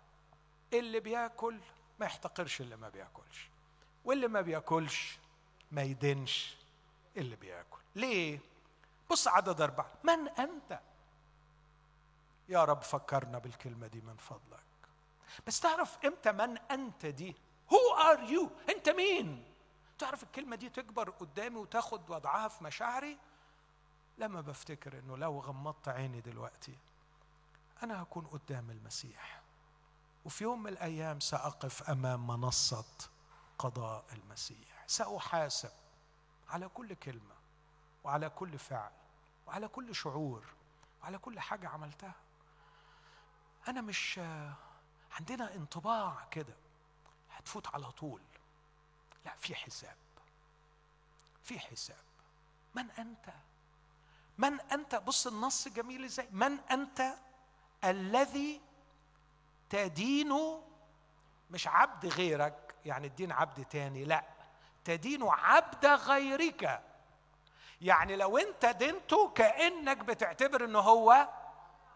اللي 0.73 1.01
بياكل 1.01 1.61
ما 2.01 2.07
يحتقرش 2.07 2.61
اللي 2.61 2.77
ما 2.77 2.89
بياكلش 2.89 3.51
واللي 4.05 4.29
ما 4.29 4.41
بياكلش 4.41 5.19
ما 5.73 5.83
يدينش 5.83 6.57
اللي 7.17 7.37
بياكل. 7.37 7.79
ليه؟ 7.97 8.39
بص 9.11 9.29
عدد 9.29 9.61
أربعة. 9.61 9.93
من 10.05 10.29
أنت؟ 10.29 10.81
يا 12.49 12.65
رب 12.65 12.83
فكرنا 12.83 13.39
بالكلمة 13.39 13.87
دي 13.87 14.01
من 14.01 14.17
فضلك. 14.17 14.63
بس 15.47 15.61
تعرف 15.61 15.99
إمتى 16.05 16.33
من 16.33 16.59
أنت 16.59 17.07
دي؟ 17.07 17.37
who 17.73 17.95
are 18.11 18.23
you 18.23 18.51
أنت 18.69 18.89
مين؟ 18.89 19.45
تعرف 19.99 20.23
الكلمة 20.23 20.57
دي 20.57 20.69
تكبر 20.69 21.11
قدامي 21.11 21.57
وتاخد 21.57 22.11
وضعها 22.11 22.49
في 22.49 22.65
مشاعري؟ 22.65 23.19
لما 24.19 24.41
بفتكر 24.41 24.99
إنه 24.99 25.17
لو 25.17 25.41
غمضت 25.41 25.89
عيني 25.89 26.21
دلوقتي 26.21 26.79
أنا 27.83 28.03
هكون 28.03 28.27
قدام 28.27 28.71
المسيح. 28.71 29.41
وفي 30.25 30.45
يوم 30.45 30.63
من 30.63 30.73
الأيام 30.73 31.21
سأقف 31.21 31.91
أمام 31.91 32.27
منصة 32.27 32.85
قضاء 33.59 34.05
المسيح. 34.13 34.71
سأحاسب 34.87 35.73
على 36.49 36.69
كل 36.69 36.95
كلمة 36.95 37.35
وعلى 38.05 38.31
كل 38.31 38.59
فعل 38.59 38.93
وعلى 39.47 39.69
كل 39.69 39.95
شعور 39.95 40.45
وعلى 41.03 41.19
كل 41.19 41.41
حاجة 41.41 41.69
عملتها. 41.69 42.15
أنا 43.69 43.81
مش 43.81 44.21
عندنا 45.13 45.55
انطباع 45.55 46.27
كده. 46.31 46.55
هتفوت 47.31 47.75
على 47.75 47.91
طول. 47.91 48.21
لا 49.25 49.35
في 49.37 49.55
حساب. 49.55 49.97
في 51.43 51.59
حساب. 51.59 52.05
من 52.75 52.91
أنت؟ 52.91 53.35
من 54.39 54.61
أنت؟ 54.61 54.95
بص 54.95 55.27
النص 55.27 55.69
جميل 55.69 56.05
إزاي. 56.05 56.29
من 56.31 56.59
أنت 56.59 57.15
الذي 57.85 58.61
تدين 59.71 60.33
مش 61.51 61.69
عبد 61.69 62.07
غيرك؟ 62.07 62.75
يعني 62.85 63.07
الدين 63.07 63.33
عبد 63.33 63.65
تاني. 63.65 64.05
لا. 64.05 64.25
تدين 64.85 65.23
عبد 65.23 65.87
غيرك. 65.87 66.83
يعني 67.81 68.17
لو 68.17 68.39
انت 68.39 68.67
دينته 68.67 69.29
كأنك 69.29 69.97
بتعتبر 69.97 70.65
إنه 70.65 70.79
هو 70.79 71.29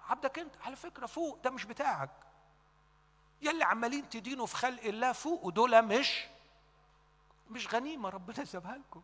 عبدك 0.08 0.38
انت. 0.38 0.54
على 0.64 0.76
فكرة 0.76 1.06
فوق 1.06 1.38
ده 1.44 1.50
مش 1.50 1.64
بتاعك. 1.64 2.10
يلي 3.42 3.64
عمالين 3.64 4.08
تدينوا 4.08 4.46
في 4.46 4.56
خلق 4.56 4.82
الله 4.82 5.12
فوق 5.12 5.44
ودول 5.44 5.82
مش 5.82 6.26
مش 7.50 7.74
غنيمة 7.74 8.08
ربنا 8.08 8.44
سابها 8.44 8.76
لكم. 8.76 9.02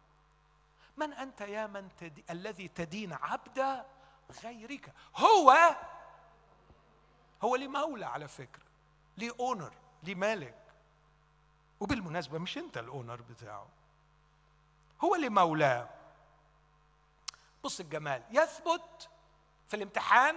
من 0.96 1.12
أنت 1.12 1.40
يا 1.40 1.66
من 1.66 1.88
تدي 1.96 2.24
الذي 2.30 2.68
تدين 2.68 3.12
عبد 3.12 3.84
غيرك؟ 4.44 4.92
هو 5.16 5.76
هو 7.42 7.56
ليه 7.56 7.68
مولى 7.68 8.06
على 8.06 8.28
فكرة 8.28 8.62
ليه 9.16 9.32
اونر 9.40 9.72
ليه 10.02 10.14
مالك 10.14 10.61
وبالمناسبة 11.82 12.38
مش 12.38 12.58
انت 12.58 12.78
الأونر 12.78 13.20
بتاعه. 13.22 13.66
هو 15.04 15.14
اللي 15.14 15.28
مولاه. 15.28 15.88
بص 17.64 17.80
الجمال 17.80 18.22
يثبت 18.30 19.08
في 19.68 19.76
الامتحان 19.76 20.36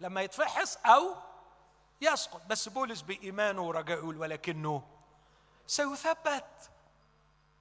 لما 0.00 0.20
يتفحص 0.22 0.76
أو 0.76 1.14
يسقط. 2.00 2.46
بس 2.46 2.68
بولس 2.68 3.00
بإيمانه 3.00 3.62
ورجائه 3.62 3.98
يقول 3.98 4.16
ولكنه 4.16 4.82
سيثبت. 5.66 6.70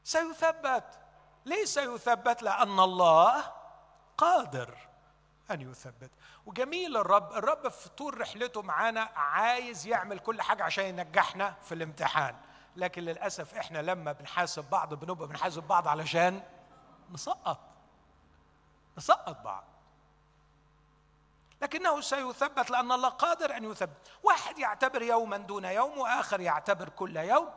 سيثبت. 0.03 0.99
ليه 1.45 1.65
سيثبت؟ 1.65 2.43
لأن 2.43 2.79
الله 2.79 3.53
قادر 4.17 4.77
أن 5.51 5.61
يثبت. 5.61 6.11
وجميل 6.45 6.97
الرب 6.97 7.33
الرب 7.33 7.67
في 7.67 7.89
طول 7.89 8.21
رحلته 8.21 8.61
معانا 8.61 9.01
عايز 9.01 9.87
يعمل 9.87 10.19
كل 10.19 10.41
حاجة 10.41 10.63
عشان 10.63 10.85
ينجحنا 10.85 11.55
في 11.63 11.73
الامتحان. 11.73 12.35
لكن 12.75 13.01
للأسف 13.01 13.55
إحنا 13.55 13.79
لما 13.79 14.11
بنحاسب 14.11 14.69
بعض 14.69 14.93
بنبقى 14.93 15.27
بنحاسب 15.27 15.63
بعض 15.63 15.87
علشان 15.87 16.43
نسقط. 17.11 17.59
نسقط 18.97 19.41
بعض. 19.41 19.63
لكنه 21.61 22.01
سيثبت 22.01 22.69
لأن 22.69 22.91
الله 22.91 23.09
قادر 23.09 23.57
أن 23.57 23.63
يثبت. 23.71 24.11
واحد 24.23 24.59
يعتبر 24.59 25.01
يوما 25.01 25.37
دون 25.37 25.65
يوم 25.65 25.97
وآخر 25.97 26.39
يعتبر 26.39 26.89
كل 26.89 27.17
يوم. 27.17 27.49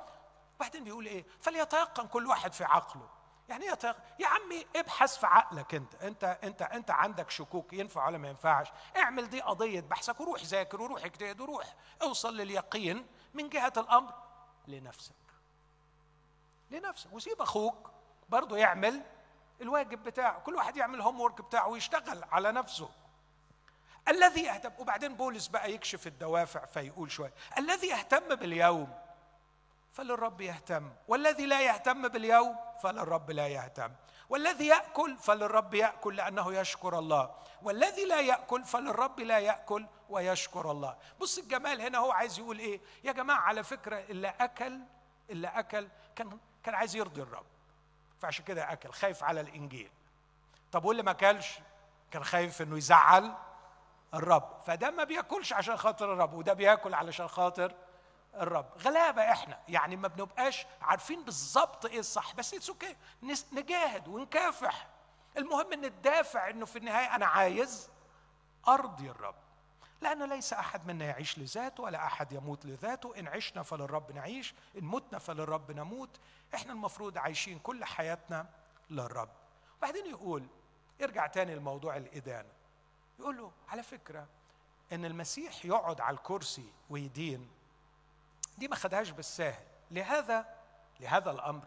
وبعدين 0.56 0.84
بيقول 0.84 1.06
إيه؟ 1.06 1.24
فليتيقن 1.40 2.06
كل 2.06 2.26
واحد 2.26 2.52
في 2.52 2.64
عقله. 2.64 3.08
يعني 3.48 3.64
إيه 3.64 3.70
يتيقن. 3.70 4.00
يا 4.18 4.26
عمي 4.26 4.66
ابحث 4.76 5.18
في 5.18 5.26
عقلك 5.26 5.74
أنت. 5.74 5.94
أنت 5.94 6.24
أنت 6.24 6.62
أنت 6.62 6.90
عندك 6.90 7.30
شكوك 7.30 7.72
ينفع 7.72 8.06
ولا 8.06 8.18
ما 8.18 8.28
ينفعش؟ 8.28 8.68
اعمل 8.96 9.30
دي 9.30 9.40
قضية 9.40 9.80
بحثك 9.80 10.20
وروح 10.20 10.42
ذاكر 10.42 10.82
وروح 10.82 11.04
اجتهد 11.04 11.40
وروح. 11.40 11.74
اوصل 12.02 12.36
لليقين 12.36 13.06
من 13.34 13.48
جهة 13.48 13.72
الأمر. 13.76 14.25
لنفسك. 14.68 15.14
لنفسك. 16.70 17.12
وسيب 17.12 17.42
أخوك 17.42 17.90
برضه 18.28 18.56
يعمل 18.56 19.02
الواجب 19.60 20.02
بتاعه. 20.02 20.40
كل 20.40 20.54
واحد 20.54 20.76
يعمل 20.76 21.00
هوم 21.00 21.20
ورك 21.20 21.40
بتاعه 21.40 21.68
ويشتغل 21.68 22.24
على 22.24 22.52
نفسه. 22.52 22.90
الذي 24.08 24.42
يهتم 24.42 24.72
وبعدين 24.78 25.14
بولس 25.16 25.46
بقى 25.46 25.72
يكشف 25.72 26.06
الدوافع 26.06 26.64
فيقول 26.64 27.10
شوية. 27.10 27.32
الذي 27.58 27.86
يهتم 27.86 28.34
باليوم 28.34 28.98
فللرب 29.92 30.40
يهتم 30.40 30.92
والذي 31.08 31.46
لا 31.46 31.60
يهتم 31.60 32.08
باليوم 32.08 32.56
فللرب 32.82 33.30
لا 33.30 33.48
يهتم. 33.48 33.92
والذي 34.28 34.66
يأكل 34.66 35.16
فللرب 35.16 35.74
يأكل 35.74 36.16
لأنه 36.16 36.54
يشكر 36.54 36.98
الله. 36.98 37.34
والذي 37.62 38.04
لا 38.04 38.20
يأكل 38.20 38.64
فللرب 38.64 39.20
لا 39.20 39.38
يأكل 39.38 39.86
ويشكر 40.10 40.70
الله. 40.70 40.96
بص 41.20 41.38
الجمال 41.38 41.80
هنا 41.80 41.98
هو 41.98 42.12
عايز 42.12 42.38
يقول 42.38 42.58
إيه؟ 42.58 42.80
يا 43.04 43.12
جماعة 43.12 43.40
على 43.40 43.62
فكرة 43.62 43.98
اللي 43.98 44.34
أكل 44.40 44.78
اللي 45.30 45.48
أكل 45.48 45.88
كان 46.16 46.38
كان 46.64 46.74
عايز 46.74 46.96
يرضي 46.96 47.22
الرب. 47.22 47.46
فعشان 48.20 48.44
كده 48.44 48.72
أكل 48.72 48.90
خايف 48.90 49.24
على 49.24 49.40
الإنجيل. 49.40 49.90
طب 50.72 50.84
واللي 50.84 51.02
ما 51.02 51.10
أكلش؟ 51.10 51.58
كان 52.10 52.24
خايف 52.24 52.62
إنه 52.62 52.76
يزعل 52.76 53.34
الرب. 54.14 54.62
فده 54.66 54.90
ما 54.90 55.04
بيأكلش 55.04 55.52
عشان 55.52 55.76
خاطر 55.76 56.12
الرب 56.12 56.34
وده 56.34 56.52
بيأكل 56.52 56.94
علشان 56.94 57.28
خاطر 57.28 57.74
الرب. 58.42 58.66
غلابة 58.78 59.22
إحنا. 59.32 59.58
يعني 59.68 59.96
ما 59.96 60.08
بنبقاش 60.08 60.66
عارفين 60.82 61.24
بالظبط 61.24 61.86
إيه 61.86 61.98
الصح 61.98 62.34
بس 62.34 62.54
it's 62.54 62.68
okay 62.70 62.96
نجاهد 63.52 64.08
ونكافح. 64.08 64.88
المهم 65.38 65.72
إن 65.72 65.84
الدافع 65.84 66.50
إنه 66.50 66.66
في 66.66 66.78
النهاية 66.78 67.14
أنا 67.16 67.26
عايز 67.26 67.90
أرضي 68.68 69.10
الرب. 69.10 69.34
لأن 70.00 70.22
ليس 70.22 70.52
أحد 70.52 70.86
منا 70.86 71.04
يعيش 71.04 71.38
لذاته 71.38 71.82
ولا 71.82 72.06
أحد 72.06 72.32
يموت 72.32 72.66
لذاته. 72.66 73.18
إن 73.18 73.28
عشنا 73.28 73.62
فللرب 73.62 74.12
نعيش 74.12 74.54
إن 74.78 74.84
متنا 74.84 75.18
فللرب 75.18 75.70
نموت. 75.70 76.20
إحنا 76.54 76.72
المفروض 76.72 77.18
عايشين 77.18 77.58
كل 77.58 77.84
حياتنا 77.84 78.46
للرب. 78.90 79.30
وبعدين 79.78 80.06
يقول 80.06 80.46
يرجع 81.00 81.26
تاني 81.26 81.54
لموضوع 81.54 81.96
الإدانة. 81.96 82.48
يقول 83.18 83.36
له 83.36 83.52
على 83.68 83.82
فكرة 83.82 84.26
إن 84.92 85.04
المسيح 85.04 85.64
يقعد 85.64 86.00
على 86.00 86.16
الكرسي 86.16 86.72
ويدين 86.90 87.50
دي 88.58 88.68
ما 88.68 88.76
خدهاش 88.76 89.10
بالساهل. 89.10 89.64
لهذا 89.90 90.46
لهذا 91.00 91.30
الأمر 91.30 91.62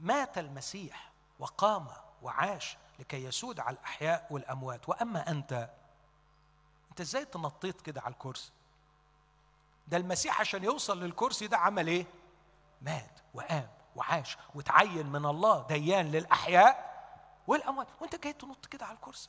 مات 0.00 0.38
المسيح 0.38 1.10
وقام 1.38 1.86
وعاش 2.22 2.76
لكي 2.98 3.24
يسود 3.24 3.60
على 3.60 3.76
الأحياء 3.76 4.26
والأموات. 4.30 4.88
وأما 4.88 5.30
أنت 5.30 5.70
أنت 6.90 7.00
إزاي 7.00 7.24
تنطيت 7.24 7.80
كده 7.80 8.00
على 8.00 8.12
الكرسي؟ 8.12 8.50
ده 9.88 9.96
المسيح 9.96 10.40
عشان 10.40 10.64
يوصل 10.64 11.00
للكرسي 11.02 11.46
ده 11.46 11.58
عمل 11.58 11.86
إيه؟ 11.88 12.06
مات 12.82 13.20
وقام 13.34 13.68
وعاش 13.96 14.36
وتعين 14.54 15.06
من 15.06 15.26
الله 15.26 15.66
ديان 15.66 16.10
للأحياء 16.10 16.88
والأموات. 17.46 17.86
وأنت 18.00 18.16
جاي 18.16 18.32
تنط 18.32 18.66
كده 18.66 18.86
على 18.86 18.94
الكرسي. 18.94 19.28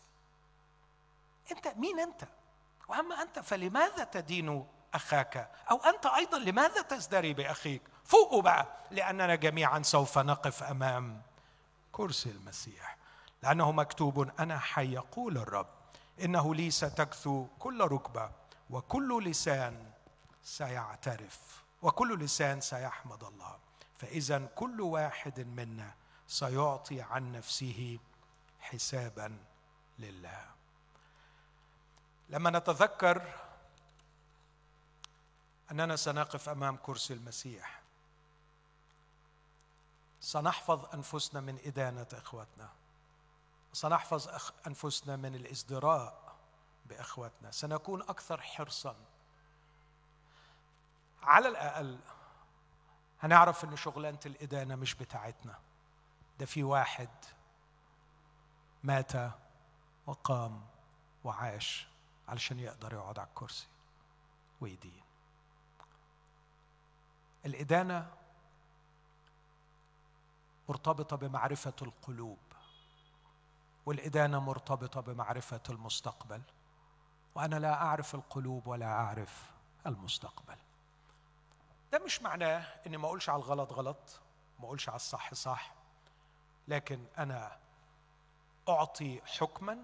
أنت 1.52 1.68
مين 1.68 2.00
أنت؟ 2.00 2.24
وأما 2.88 3.22
أنت 3.22 3.40
فلماذا 3.40 4.04
تدين 4.04 4.66
أخاك. 4.94 5.50
أو 5.72 5.78
أنت 5.78 6.06
أيضا 6.06 6.38
لماذا 6.38 6.82
تزدري 6.82 7.34
بأخيك؟ 7.34 7.82
فوقوا 8.04 8.42
بقى 8.42 8.68
لأننا 8.92 9.36
جميعا 9.36 9.82
سوف 9.82 10.18
نقف 10.18 10.64
أمام 10.64 11.22
كرسي 11.92 12.30
المسيح. 12.30 12.98
لأنه 13.44 13.72
مكتوب 13.72 14.32
أنا 14.40 14.60
حي 14.60 14.94
يقول 14.94 15.38
الرب. 15.38 15.68
إنه 16.22 16.56
لي 16.56 16.72
ستكثو 16.72 17.48
كل 17.60 17.82
ركبة 17.82 18.32
وكل 18.70 19.24
لسان 19.26 19.92
سيعترف 20.44 21.64
وكل 21.82 22.20
لسان 22.20 22.62
سيحمد 22.62 23.24
الله. 23.24 23.58
فاذا 23.98 24.46
كل 24.56 24.82
واحد 24.82 25.40
منا 25.40 25.94
سيعطي 26.28 27.02
عن 27.02 27.32
نفسه 27.32 28.00
حسابا 28.60 29.38
لله. 30.00 30.46
لما 32.30 32.50
نتذكر 32.50 33.22
أننا 35.72 35.95
سنقف 35.95 36.49
أمام 36.49 36.78
كرسي 36.78 37.13
المسيح. 37.13 37.82
سنحفظ 40.22 40.86
أنفسنا 40.93 41.41
من 41.41 41.59
إدانة 41.65 42.07
إخوتنا. 42.13 42.70
سنحفظ 43.74 44.51
أنفسنا 44.67 45.15
من 45.15 45.36
الإزدراء 45.36 46.36
بإخوتنا. 46.86 47.51
سنكون 47.51 48.01
أكثر 48.01 48.41
حرصا. 48.41 48.95
على 51.24 51.47
الأقل 51.47 51.99
هنعرف 53.20 53.63
إن 53.63 53.78
شغلانة 53.78 54.20
الإدانة 54.26 54.76
مش 54.76 54.95
بتاعتنا. 54.95 55.59
ده 56.39 56.45
في 56.45 56.63
واحد 56.63 57.09
مات 58.84 59.11
وقام 60.07 60.65
وعاش 61.24 61.88
علشان 62.28 62.59
يقدر 62.59 62.93
يقعد 62.93 63.20
على 63.20 63.28
الكرسي 63.28 63.67
ويدين. 64.61 65.09
الإدانة 67.46 68.14
مرتبطة 70.70 71.16
بمعرفة 71.16 71.74
القلوب 71.82 72.38
والإدانة 73.86 74.40
مرتبطة 74.40 75.02
بمعرفة 75.02 75.62
المستقبل 75.70 76.42
وأنا 77.36 77.56
لا 77.56 77.74
أعرف 77.74 78.16
القلوب 78.16 78.68
ولا 78.68 78.86
أعرف 78.86 79.52
المستقبل. 79.86 80.56
ده 81.92 82.00
مش 82.00 82.22
معناه 82.22 82.60
إني 82.88 82.98
ما 82.98 83.06
أقولش 83.08 83.30
على 83.30 83.38
الغلط 83.44 83.74
غلط 83.74 84.20
ما 84.60 84.66
أقولش 84.66 84.90
على 84.90 84.96
الصح 84.96 85.34
صح 85.34 85.74
لكن 86.68 87.06
أنا 87.18 87.60
أعطي 88.70 89.22
حكما 89.26 89.78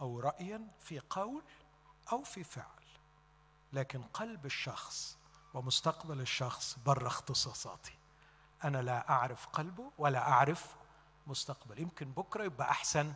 أو 0.00 0.20
رأيا 0.20 0.68
في 0.80 1.00
قول 1.10 1.42
أو 2.12 2.22
في 2.22 2.44
فعل 2.44 2.84
لكن 3.72 4.02
قلب 4.02 4.46
الشخص 4.46 5.18
ومستقبل 5.54 6.20
الشخص 6.20 6.78
بره 6.86 7.06
اختصاصاتي 7.06 7.94
أنا 8.64 8.82
لا 8.82 9.10
أعرف 9.10 9.46
قلبه 9.46 9.90
ولا 9.98 10.18
أعرف 10.18 10.76
مستقبل. 11.26 11.80
يمكن 11.80 12.12
بكرة 12.12 12.44
يبقى 12.44 12.70
أحسن 12.70 13.12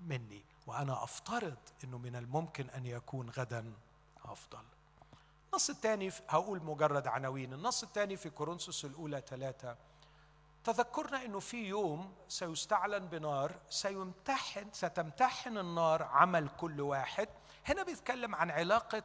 مني 0.00 0.44
وأنا 0.66 1.04
أفترض 1.04 1.56
أنه 1.84 1.98
من 1.98 2.16
الممكن 2.16 2.70
أن 2.70 2.86
يكون 2.86 3.30
غدا 3.30 3.72
أفضل. 4.24 4.64
النص 5.50 5.70
الثاني 5.70 6.12
هقول 6.28 6.62
مجرد 6.62 7.06
عناوين. 7.06 7.52
النص 7.52 7.82
الثاني 7.82 8.16
في 8.16 8.30
كورنثوس 8.30 8.84
الأولى 8.84 9.22
ثلاثة. 9.28 9.76
تذكرنا 10.64 11.24
أنه 11.24 11.40
في 11.40 11.66
يوم 11.68 12.14
سيستعلن 12.28 13.06
بنار 13.06 13.52
سيمتحن 13.70 14.68
ستمتحن 14.72 15.58
النار 15.58 16.02
عمل 16.02 16.48
كل 16.48 16.80
واحد. 16.80 17.28
هنا 17.66 17.82
بيتكلم 17.82 18.34
عن 18.34 18.50
علاقة 18.50 19.02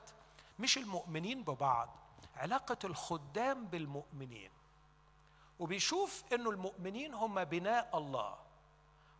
مش 0.59 0.77
المؤمنين 0.77 1.43
ببعض 1.43 1.89
علاقة 2.35 2.77
الخدام 2.83 3.65
بالمؤمنين. 3.65 4.51
وبيشوف 5.59 6.23
إنه 6.33 6.49
المؤمنين 6.49 7.13
هم 7.13 7.43
بناء 7.43 7.97
الله 7.97 8.37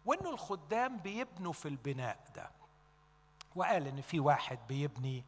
وإنه 0.05 0.29
الخدام 0.29 0.97
بيبنوا 0.97 1.53
في 1.53 1.67
البناء 1.67 2.19
ده. 2.35 2.51
وقال 3.55 3.87
إن 3.87 4.01
في 4.01 4.19
واحد 4.19 4.59
بيبني 4.67 5.23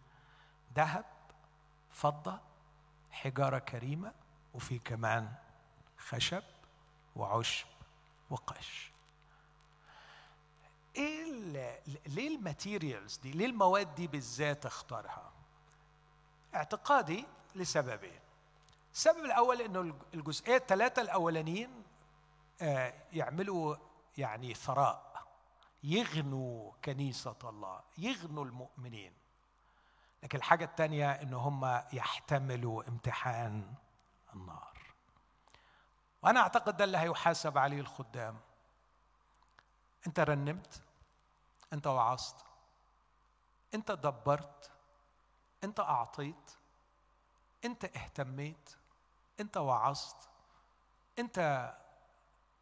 ذهب 0.76 1.06
فضة 1.92 2.40
حجارة 3.12 3.60
كريمة 3.60 4.14
وفي 4.54 4.80
كمان 4.80 5.34
خشب 5.98 6.44
وعشب 7.16 7.68
وقش. 8.30 8.92
إيه 10.96 11.24
ليه 12.06 12.36
الماتيريالز 12.36 13.18
دي 13.18 13.32
ليه 13.32 13.46
المواد 13.46 13.96
دي 13.96 14.08
بالذات 14.08 14.66
اختارها؟ 14.66 15.32
اعتقادي 16.56 17.26
لسببين. 17.56 18.20
السبب 18.94 19.26
الأول 19.26 19.62
إنه 19.62 19.96
الجزئية 20.14 20.56
الثلاثه 20.56 21.02
الأولانيين 21.02 21.84
آه، 22.62 22.94
يعملوا 23.14 23.76
يعني 24.18 24.54
ثراء. 24.54 25.28
يغنوا 25.84 26.72
كنيسة 26.86 27.36
الله 27.44 27.82
يغنوا 27.98 28.46
المؤمنين. 28.46 29.14
لكن 30.24 30.38
الحاجة 30.38 30.66
الثانية 30.66 31.12
إن 31.12 31.34
هم 31.34 31.82
يحتملوا 31.94 32.88
امتحان 32.88 33.74
النار. 34.36 34.78
وأنا 36.24 36.40
أعتقد 36.40 36.78
ده 36.78 36.84
اللي 36.84 36.98
هيحاسب 36.98 37.58
عليه 37.58 37.80
الخدام. 37.80 38.40
أنت 40.08 40.20
رنمت 40.20 40.82
أنت 41.74 41.88
وعظت 41.88 42.46
أنت 43.74 43.92
دبرت 43.92 44.72
أنت 45.64 45.80
أعطيت 45.80 46.52
انت 47.66 47.86
اهتميت 47.86 48.70
انت 49.40 49.58
وعظت 49.58 50.30
انت 51.20 51.70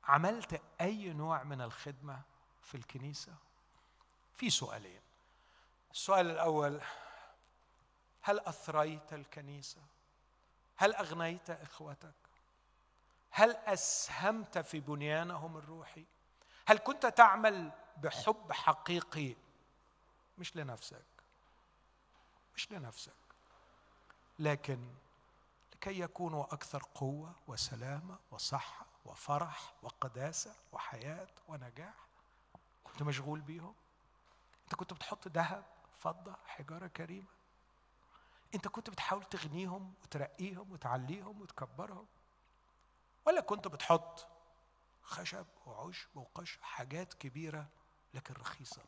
عملت 0.03 0.61
أي 0.81 1.13
نوع 1.13 1.43
من 1.43 1.61
الخدمة 1.61 2.21
في 2.63 2.75
الكنيسة؟ 2.75 3.35
في 4.35 4.49
سؤالين. 4.49 5.01
السؤال 5.91 6.31
الأول 6.31 6.81
هل 8.21 8.39
أثريت 8.39 9.13
الكنيسة؟ 9.13 9.81
هل 10.75 10.93
أغنيت 10.93 11.49
إخوتك؟ 11.49 12.13
هل 13.29 13.51
أسهمت 13.51 14.57
في 14.57 14.79
بنيانهم 14.79 15.57
الروحي؟ 15.57 16.05
هل 16.67 16.77
كنت 16.77 17.05
تعمل 17.05 17.71
بحب 17.97 18.51
حقيقي؟ 18.51 19.35
مش 20.37 20.55
لنفسك. 20.55 21.05
مش 22.55 22.71
لنفسك. 22.71 23.20
لكن 24.41 24.93
لكي 25.73 25.99
يكونوا 25.99 26.43
أكثر 26.43 26.83
قوة 26.95 27.35
وسلامة 27.47 28.19
وصحة 28.31 28.85
وفرح 29.05 29.73
وقداسة 29.83 30.55
وحياة 30.71 31.27
ونجاح 31.47 31.93
كنت 32.83 33.03
مشغول 33.03 33.41
بيهم؟ 33.41 33.75
أنت 34.63 34.75
كنت 34.75 34.93
بتحط 34.93 35.27
ذهب 35.27 35.65
فضة 35.93 36.35
حجارة 36.45 36.87
كريمة؟ 36.87 37.27
أنت 38.55 38.67
كنت 38.67 38.89
بتحاول 38.89 39.23
تغنيهم 39.23 39.93
وترقيهم 40.03 40.71
وتعليهم 40.71 41.41
وتكبرهم؟ 41.41 42.07
ولا 43.25 43.41
كنت 43.41 43.67
بتحط 43.67 44.27
خشب 45.03 45.45
وعشب 45.65 46.09
وقش 46.15 46.59
حاجات 46.61 47.13
كبيرة 47.13 47.67
لكن 48.13 48.33
رخيصة؟ 48.33 48.81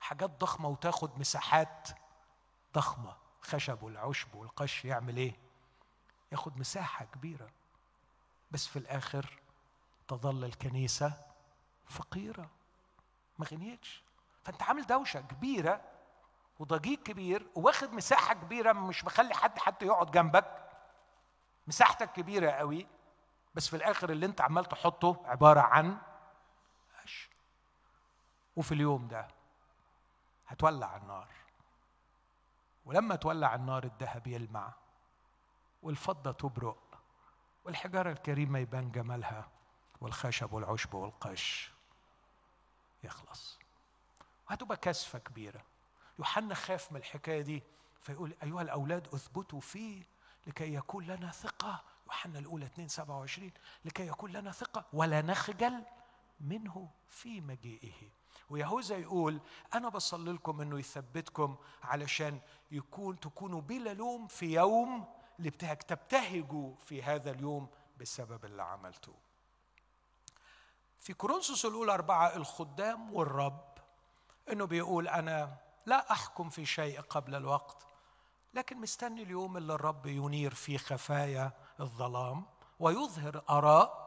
حاجات 0.00 0.30
ضخمة 0.30 0.68
وتاخد 0.68 1.18
مساحات 1.18 1.88
ضخمة. 2.74 3.31
خشب 3.42 3.82
والعشب 3.82 4.34
والقش 4.34 4.84
يعمل 4.84 5.16
إيه؟ 5.16 5.36
ياخد 6.32 6.58
مساحة 6.58 7.04
كبيرة. 7.04 7.50
بس 8.50 8.66
في 8.66 8.78
الآخر 8.78 9.38
تظل 10.08 10.44
الكنيسة 10.44 11.22
فقيرة 11.86 12.50
ما 13.38 13.46
غنيتش. 13.46 14.02
فأنت 14.44 14.62
عامل 14.62 14.86
دوشة 14.86 15.20
كبيرة 15.20 15.80
وضجيج 16.58 16.98
كبير 16.98 17.46
واخد 17.54 17.92
مساحة 17.92 18.34
كبيرة 18.34 18.72
مش 18.72 19.04
مخلي 19.04 19.34
حد 19.34 19.58
حتى 19.58 19.86
يقعد 19.86 20.10
جنبك. 20.10 20.68
مساحتك 21.66 22.12
كبيرة 22.12 22.50
قوي 22.50 22.86
بس 23.54 23.68
في 23.68 23.76
الآخر 23.76 24.10
اللي 24.10 24.26
أنت 24.26 24.40
عمال 24.40 24.64
تحطه 24.64 25.22
عبارة 25.24 25.60
عن 25.60 25.98
قش. 27.02 27.28
وفي 28.56 28.72
اليوم 28.72 29.08
ده 29.08 29.28
هتولع 30.46 30.96
النار. 30.96 31.28
ولما 32.84 33.16
تولع 33.16 33.54
النار 33.54 33.84
الذهب 33.84 34.26
يلمع 34.26 34.72
والفضة 35.82 36.32
تبرق 36.32 36.98
والحجارة 37.64 38.10
الكريمة 38.12 38.58
يبان 38.58 38.90
جمالها 38.90 39.48
والخشب 40.00 40.52
والعشب 40.52 40.94
والقش. 40.94 41.72
يخلص. 43.04 43.58
وهتبقى 44.50 44.76
كسفة 44.76 45.18
كبيرة. 45.18 45.62
يوحنا 46.18 46.54
خاف 46.54 46.92
من 46.92 46.98
الحكاية 46.98 47.42
دي 47.42 47.62
فيقول 48.00 48.34
أيها 48.42 48.62
الأولاد 48.62 49.08
أثبتوا 49.14 49.60
فيه 49.60 50.02
لكي 50.46 50.74
يكون 50.74 51.06
لنا 51.06 51.30
ثقة. 51.30 51.82
يوحنا 52.06 52.38
الأولى 52.38 52.66
2 52.66 52.88
27 52.88 53.52
لكي 53.84 54.06
يكون 54.06 54.32
لنا 54.32 54.52
ثقة 54.52 54.84
ولا 54.92 55.22
نخجل 55.22 55.84
منه 56.40 56.88
في 57.08 57.40
مجيئه. 57.40 58.10
ويهوذا 58.52 58.96
يقول 58.96 59.40
أنا 59.74 59.88
بصلي 59.88 60.32
لكم 60.32 60.60
إنه 60.60 60.78
يثبتكم 60.78 61.56
علشان 61.82 62.40
يكون 62.70 63.20
تكونوا 63.20 63.60
بلا 63.60 63.94
لوم 63.94 64.26
في 64.26 64.54
يوم 64.54 65.04
الابتهاج 65.40 65.78
تبتهجوا 65.78 66.74
في 66.76 67.02
هذا 67.02 67.30
اليوم 67.30 67.68
بسبب 68.00 68.44
اللي 68.44 68.62
عملتوه. 68.62 69.14
في 71.00 71.14
كورنثوس 71.14 71.66
الأولى 71.66 71.94
أربعة 71.94 72.36
الخدام 72.36 73.14
والرب 73.14 73.64
إنه 74.52 74.64
بيقول 74.64 75.08
أنا 75.08 75.56
لا 75.86 76.12
أحكم 76.12 76.50
في 76.50 76.66
شيء 76.66 77.00
قبل 77.00 77.34
الوقت 77.34 77.86
لكن 78.54 78.80
مستني 78.80 79.22
اليوم 79.22 79.56
اللي 79.56 79.74
الرب 79.74 80.06
ينير 80.06 80.54
في 80.54 80.78
خفايا 80.78 81.52
الظلام 81.80 82.46
ويظهر 82.80 83.42
آراء 83.50 84.01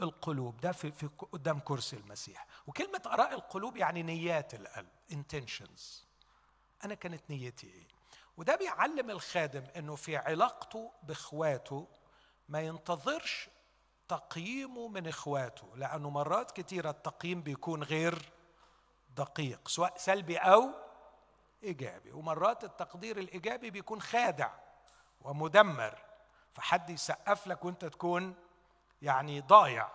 القلوب 0.00 0.60
ده 0.60 0.72
في, 0.72 0.92
في 0.92 1.06
قدام 1.32 1.60
كرسي 1.60 1.96
المسيح. 1.96 2.46
وكلمة 2.66 3.02
آراء 3.06 3.34
القلوب 3.34 3.76
يعني 3.76 4.02
نيات 4.02 4.54
القلب 4.54 4.88
intentions. 5.12 5.80
أنا 6.84 6.94
كانت 6.94 7.30
نيتي 7.30 7.66
إيه؟ 7.66 7.88
وده 8.36 8.56
بيعلم 8.56 9.10
الخادم 9.10 9.64
إنه 9.76 9.96
في 9.96 10.16
علاقته 10.16 10.92
بإخواته 11.02 11.88
ما 12.48 12.60
ينتظرش 12.60 13.48
تقييمه 14.08 14.88
من 14.88 15.08
إخواته 15.08 15.76
لأنه 15.76 16.10
مرات 16.10 16.50
كثيرة 16.50 16.90
التقييم 16.90 17.42
بيكون 17.42 17.82
غير 17.82 18.32
دقيق 19.16 19.68
سواء 19.68 19.94
سلبي 19.96 20.36
أو 20.36 20.70
إيجابي. 21.62 22.12
ومرات 22.12 22.64
التقدير 22.64 23.18
الإيجابي 23.18 23.70
بيكون 23.70 24.02
خادع 24.02 24.50
ومدمر. 25.20 25.98
فحد 26.52 26.90
يسقف 26.90 27.46
لك 27.46 27.64
وأنت 27.64 27.84
تكون 27.84 28.34
يعني 29.04 29.40
ضايع. 29.40 29.88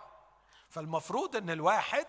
فالمفروض 0.68 1.36
إن 1.36 1.50
الواحد 1.50 2.06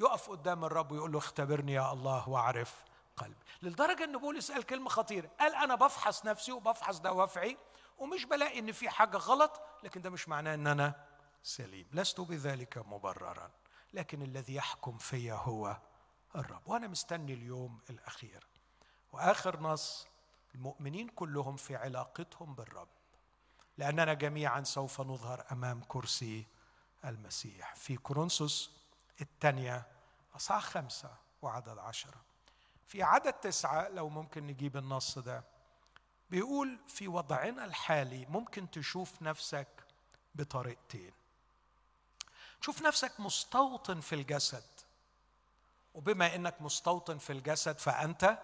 يقف 0.00 0.30
قدام 0.30 0.64
الرب 0.64 0.92
ويقول 0.92 1.12
له 1.12 1.18
اختبرني 1.18 1.72
يا 1.72 1.92
الله 1.92 2.28
واعرف 2.28 2.84
قلبي. 3.16 3.44
للدرجه 3.62 4.04
إن 4.04 4.18
بولس 4.18 4.52
قال 4.52 4.62
كلمة 4.62 4.88
خطيرة. 4.88 5.30
قال 5.40 5.54
أنا 5.54 5.74
بفحص 5.74 6.24
نفسي 6.24 6.52
وبفحص 6.52 6.98
دوافعي 6.98 7.56
ومش 7.98 8.24
بلاقي 8.24 8.58
إن 8.58 8.72
في 8.72 8.90
حاجة 8.90 9.16
غلط 9.16 9.60
لكن 9.82 10.02
ده 10.02 10.10
مش 10.10 10.28
معناه 10.28 10.54
إن 10.54 10.66
أنا 10.66 11.06
سليم. 11.42 11.86
لست 11.92 12.20
بذلك 12.20 12.78
مبررا 12.78 13.50
لكن 13.92 14.22
الذي 14.22 14.54
يحكم 14.54 14.98
في 14.98 15.32
هو 15.32 15.76
الرب. 16.36 16.62
وأنا 16.66 16.88
مستني 16.88 17.32
اليوم 17.32 17.80
الأخير 17.90 18.46
وآخر 19.12 19.60
نص. 19.60 20.06
المؤمنين 20.54 21.08
كلهم 21.08 21.56
في 21.56 21.76
علاقتهم 21.76 22.54
بالرب. 22.54 22.88
لأننا 23.78 24.14
جميعا 24.14 24.62
سوف 24.62 25.00
نظهر 25.00 25.44
أمام 25.52 25.82
كرسي 25.88 26.46
المسيح. 27.04 27.74
في 27.74 27.96
كورنثوس 27.96 28.70
الثانية 29.20 29.86
أصحاح 30.36 30.62
خمسة 30.64 31.16
وعدد 31.42 31.78
عشرة. 31.78 32.20
في 32.86 33.02
عدد 33.02 33.32
تسعة 33.32 33.88
لو 33.88 34.08
ممكن 34.08 34.46
نجيب 34.46 34.76
النص 34.76 35.18
ده 35.18 35.44
بيقول 36.30 36.78
في 36.88 37.08
وضعنا 37.08 37.64
الحالي 37.64 38.26
ممكن 38.26 38.70
تشوف 38.70 39.22
نفسك 39.22 39.68
بطريقتين. 40.34 41.12
تشوف 42.60 42.82
نفسك 42.82 43.20
مستوطن 43.20 44.00
في 44.00 44.14
الجسد. 44.14 44.64
وبما 45.94 46.34
إنك 46.34 46.62
مستوطن 46.62 47.18
في 47.18 47.32
الجسد 47.32 47.78
فأنت 47.78 48.38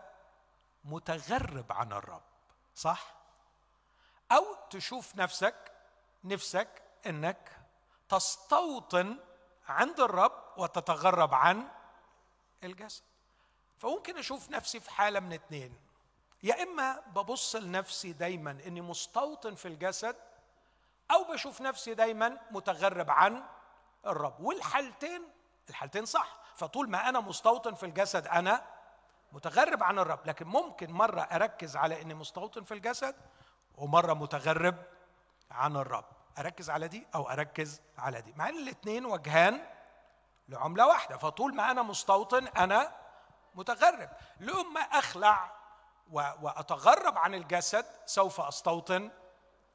متغرب 0.84 1.72
عن 1.72 1.92
الرب 1.92 2.22
صح؟ 2.74 3.21
أو 4.32 4.56
تشوف 4.70 5.16
نفسك 5.16 5.72
نفسك 6.24 6.82
إنك 7.06 7.60
تستوطن 8.08 9.18
عند 9.68 10.00
الرب 10.00 10.42
وتتغرب 10.56 11.34
عن 11.34 11.68
الجسد. 12.64 13.02
فممكن 13.78 14.18
أشوف 14.18 14.50
نفسي 14.50 14.80
في 14.80 14.90
حالة 14.90 15.20
من 15.20 15.32
اتنين. 15.32 15.76
يا 16.42 16.62
إما 16.62 17.00
ببص 17.06 17.56
لنفسي 17.56 18.12
دايما 18.12 18.50
إني 18.50 18.80
مستوطن 18.80 19.54
في 19.54 19.68
الجسد 19.68 20.16
أو 21.10 21.24
بشوف 21.24 21.60
نفسي 21.60 21.94
دايما 21.94 22.38
متغرب 22.50 23.10
عن 23.10 23.44
الرب. 24.06 24.40
والحالتين 24.40 25.22
الحالتين 25.68 26.04
صح. 26.04 26.38
فطول 26.56 26.90
ما 26.90 27.08
أنا 27.08 27.20
مستوطن 27.20 27.74
في 27.74 27.86
الجسد 27.86 28.26
أنا 28.26 28.64
متغرب 29.32 29.82
عن 29.82 29.98
الرب. 29.98 30.26
لكن 30.26 30.46
ممكن 30.46 30.92
مرة 30.92 31.20
أركز 31.20 31.76
على 31.76 32.02
إني 32.02 32.14
مستوطن 32.14 32.64
في 32.64 32.74
الجسد 32.74 33.16
ومرة 33.78 34.14
متغرب 34.14 34.76
عن 35.50 35.76
الرب. 35.76 36.04
أركز 36.38 36.70
على 36.70 36.88
دي 36.88 37.06
أو 37.14 37.30
أركز 37.30 37.80
على 37.98 38.20
دي. 38.22 38.32
مع 38.36 38.48
إن 38.48 38.58
الاثنين 38.58 39.06
وجهان 39.06 39.66
لعملة 40.48 40.86
واحدة. 40.86 41.16
فطول 41.16 41.54
ما 41.54 41.70
أنا 41.70 41.82
مستوطن 41.82 42.46
أنا 42.46 42.92
متغرب. 43.54 44.10
لما 44.40 44.80
أخلع 44.80 45.52
وأتغرب 46.10 47.18
عن 47.18 47.34
الجسد 47.34 47.86
سوف 48.06 48.40
أستوطن 48.40 49.10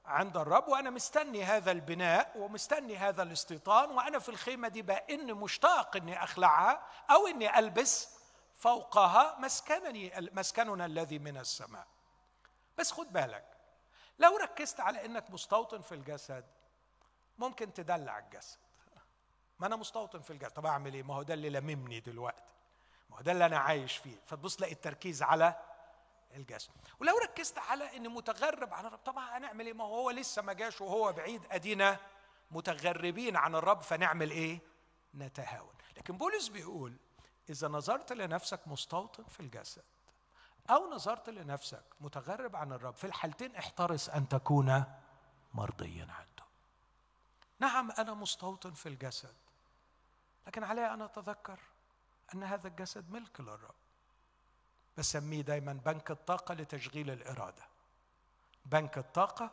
عند 0.05 0.37
الرب. 0.37 0.67
وأنا 0.67 0.89
مستني 0.89 1.43
هذا 1.43 1.71
البناء 1.71 2.31
ومستني 2.35 2.97
هذا 2.97 3.23
الاستيطان. 3.23 3.91
وأنا 3.91 4.19
في 4.19 4.29
الخيمة 4.29 4.67
دي 4.67 4.81
بإن 4.81 5.33
مشتاق 5.33 5.95
إني 5.95 6.23
أخلعها 6.23 6.81
أو 7.11 7.27
إني 7.27 7.59
ألبس 7.59 8.17
فوقها 8.55 9.35
مسكنني 9.39 10.31
مسكننا 10.31 10.85
الذي 10.85 11.19
من 11.19 11.37
السماء. 11.37 11.87
بس 12.77 12.91
خد 12.91 13.13
بالك 13.13 13.56
لو 14.19 14.37
ركزت 14.37 14.79
على 14.79 15.05
إنك 15.05 15.31
مستوطن 15.31 15.81
في 15.81 15.95
الجسد 15.95 16.45
ممكن 17.37 17.73
تدلع 17.73 18.19
الجسد. 18.19 18.57
ما 19.59 19.67
أنا 19.67 19.75
مستوطن 19.75 20.21
في 20.21 20.31
الجسد. 20.31 20.51
طب 20.51 20.65
أعمل 20.65 20.93
إيه؟ 20.93 21.03
ما 21.03 21.15
هو 21.15 21.23
ده 21.23 21.33
اللي 21.33 21.49
لممني 21.49 21.99
دلوقتي. 21.99 22.53
ما 23.09 23.17
هو 23.17 23.21
ده 23.21 23.31
اللي 23.31 23.45
أنا 23.45 23.57
عايش 23.57 23.97
فيه. 23.97 24.19
فتبص 24.25 24.55
تلاقي 24.55 24.73
التركيز 24.73 25.23
على 25.23 25.55
الجسد. 26.35 26.71
ولو 26.99 27.17
ركزت 27.17 27.57
على 27.57 27.97
إني 27.97 28.07
متغرب 28.07 28.73
عن 28.73 28.85
الرب 28.85 28.99
طبعا 28.99 29.37
هنعمل 29.37 29.65
إيه؟ 29.65 29.73
ما 29.73 29.83
هو 29.83 30.09
لسه 30.09 30.41
ما 30.41 30.53
جاش 30.53 30.81
وهو 30.81 31.13
بعيد 31.13 31.41
أدينا 31.51 31.99
متغربين 32.51 33.35
عن 33.35 33.55
الرب 33.55 33.81
فنعمل 33.81 34.31
إيه؟ 34.31 34.59
نتهاون. 35.15 35.73
لكن 35.97 36.17
بولس 36.17 36.47
بيقول 36.47 36.97
إذا 37.49 37.67
نظرت 37.67 38.13
لنفسك 38.13 38.67
مستوطن 38.67 39.23
في 39.23 39.39
الجسد 39.39 39.83
أو 40.69 40.89
نظرت 40.93 41.29
لنفسك 41.29 41.83
متغرب 42.01 42.55
عن 42.55 42.73
الرب 42.73 42.95
في 42.95 43.07
الحالتين 43.07 43.55
احترس 43.55 44.09
أن 44.09 44.29
تكون 44.29 44.83
مرضيا 45.53 46.03
عنده. 46.03 46.43
نعم 47.59 47.91
أنا 47.91 48.13
مستوطن 48.13 48.71
في 48.71 48.89
الجسد 48.89 49.35
لكن 50.47 50.63
علي 50.63 50.93
أن 50.93 51.01
أتذكر 51.01 51.59
أن 52.33 52.43
هذا 52.43 52.67
الجسد 52.67 53.11
ملك 53.11 53.41
للرب. 53.41 53.75
بسميه 54.97 55.41
دايما 55.41 55.73
بنك 55.73 56.11
الطاقة 56.11 56.53
لتشغيل 56.53 57.11
الإرادة. 57.11 57.63
بنك 58.65 58.97
الطاقة 58.97 59.51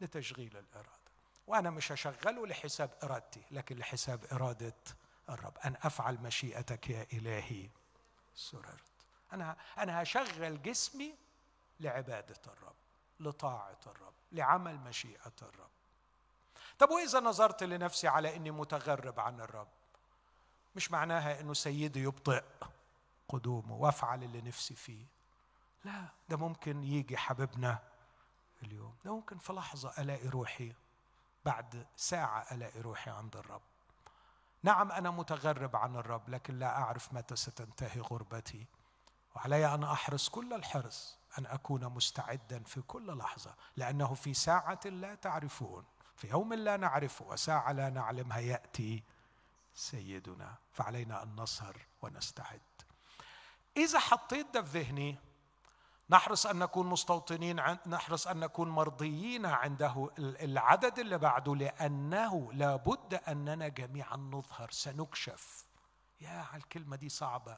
لتشغيل 0.00 0.56
الإرادة. 0.56 1.02
وأنا 1.46 1.70
مش 1.70 1.92
هشغله 1.92 2.46
لحساب 2.46 2.90
إرادتي 3.02 3.42
لكن 3.50 3.76
لحساب 3.76 4.24
إرادة 4.32 4.74
الرب. 5.28 5.58
أن 5.58 5.76
أفعل 5.82 6.18
مشيئتك 6.18 6.90
يا 6.90 7.06
إلهي 7.12 7.68
سررت. 8.34 8.91
أنا 9.32 9.56
أنا 9.78 10.02
هشغل 10.02 10.62
جسمي 10.62 11.14
لعبادة 11.80 12.40
الرب 12.46 12.74
لطاعة 13.20 13.80
الرب 13.86 14.12
لعمل 14.32 14.78
مشيئة 14.78 15.32
الرب. 15.42 15.70
طب 16.78 16.90
وإذا 16.90 17.20
نظرت 17.20 17.62
لنفسي 17.62 18.08
على 18.08 18.36
إني 18.36 18.50
متغرب 18.50 19.20
عن 19.20 19.40
الرب 19.40 19.68
مش 20.76 20.90
معناها 20.90 21.40
إنه 21.40 21.54
سيدي 21.54 22.02
يبطئ 22.02 22.44
قدومه 23.28 23.74
وأفعل 23.74 24.22
اللي 24.22 24.40
نفسي 24.40 24.74
فيه؟ 24.74 25.06
لا 25.84 26.04
ده 26.28 26.36
ممكن 26.36 26.84
يجي 26.84 27.16
حبيبنا 27.16 27.78
اليوم. 28.62 28.94
ده 29.04 29.14
ممكن 29.14 29.38
في 29.38 29.52
لحظة 29.52 29.92
ألاقي 29.98 30.28
روحي 30.28 30.72
بعد 31.44 31.86
ساعة 31.96 32.46
ألاقي 32.52 32.80
روحي 32.80 33.10
عند 33.10 33.36
الرب. 33.36 33.62
نعم 34.62 34.92
أنا 34.92 35.10
متغرب 35.10 35.76
عن 35.76 35.96
الرب 35.96 36.28
لكن 36.28 36.58
لا 36.58 36.78
أعرف 36.78 37.12
متى 37.12 37.36
ستنتهي 37.36 38.00
غربتي. 38.00 38.66
وعلي 39.36 39.74
أن 39.74 39.84
أحرص 39.84 40.28
كل 40.28 40.52
الحرص 40.52 41.18
أن 41.38 41.46
أكون 41.46 41.84
مستعدا 41.84 42.62
في 42.62 42.80
كل 42.80 43.18
لحظة 43.18 43.54
لأنه 43.76 44.14
في 44.14 44.34
ساعة 44.34 44.80
لا 44.84 45.14
تعرفون 45.14 45.84
في 46.16 46.28
يوم 46.28 46.54
لا 46.54 46.76
نعرفه 46.76 47.24
وساعة 47.24 47.72
لا 47.72 47.88
نعلمها 47.88 48.38
يأتي 48.38 49.02
سيدنا 49.74 50.54
فعلينا 50.72 51.22
أن 51.22 51.40
نسهر 51.40 51.76
ونستعد. 52.02 52.60
إذا 53.76 53.98
حطيت 53.98 54.46
ده 54.54 54.62
في 54.62 54.80
ذهني 54.80 55.18
نحرص 56.10 56.46
أن 56.46 56.58
نكون 56.58 56.86
مستوطنين 56.86 57.56
نحرص 57.86 58.26
أن 58.26 58.40
نكون 58.40 58.68
مرضيين 58.68 59.46
عنده 59.46 60.10
العدد 60.18 60.98
اللي 60.98 61.18
بعده 61.18 61.56
لأنه 61.56 62.52
لابد 62.52 63.14
أننا 63.14 63.68
جميعا 63.68 64.16
نظهر 64.16 64.70
سنكشف. 64.70 65.66
يا 66.20 66.46
على 66.52 66.62
الكلمة 66.62 66.96
دي 66.96 67.08
صعبة. 67.08 67.56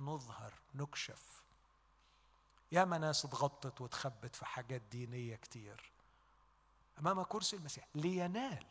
نظهر 0.00 0.54
نكشف. 0.74 1.42
يا 2.72 2.84
ناس 2.84 3.24
اتغطت 3.24 3.80
واتخبت 3.80 4.36
في 4.36 4.46
حاجات 4.46 4.82
دينية 4.82 5.36
كتير. 5.36 5.92
أمام 6.98 7.22
كرسي 7.22 7.56
المسيح 7.56 7.86
لينال 7.94 8.66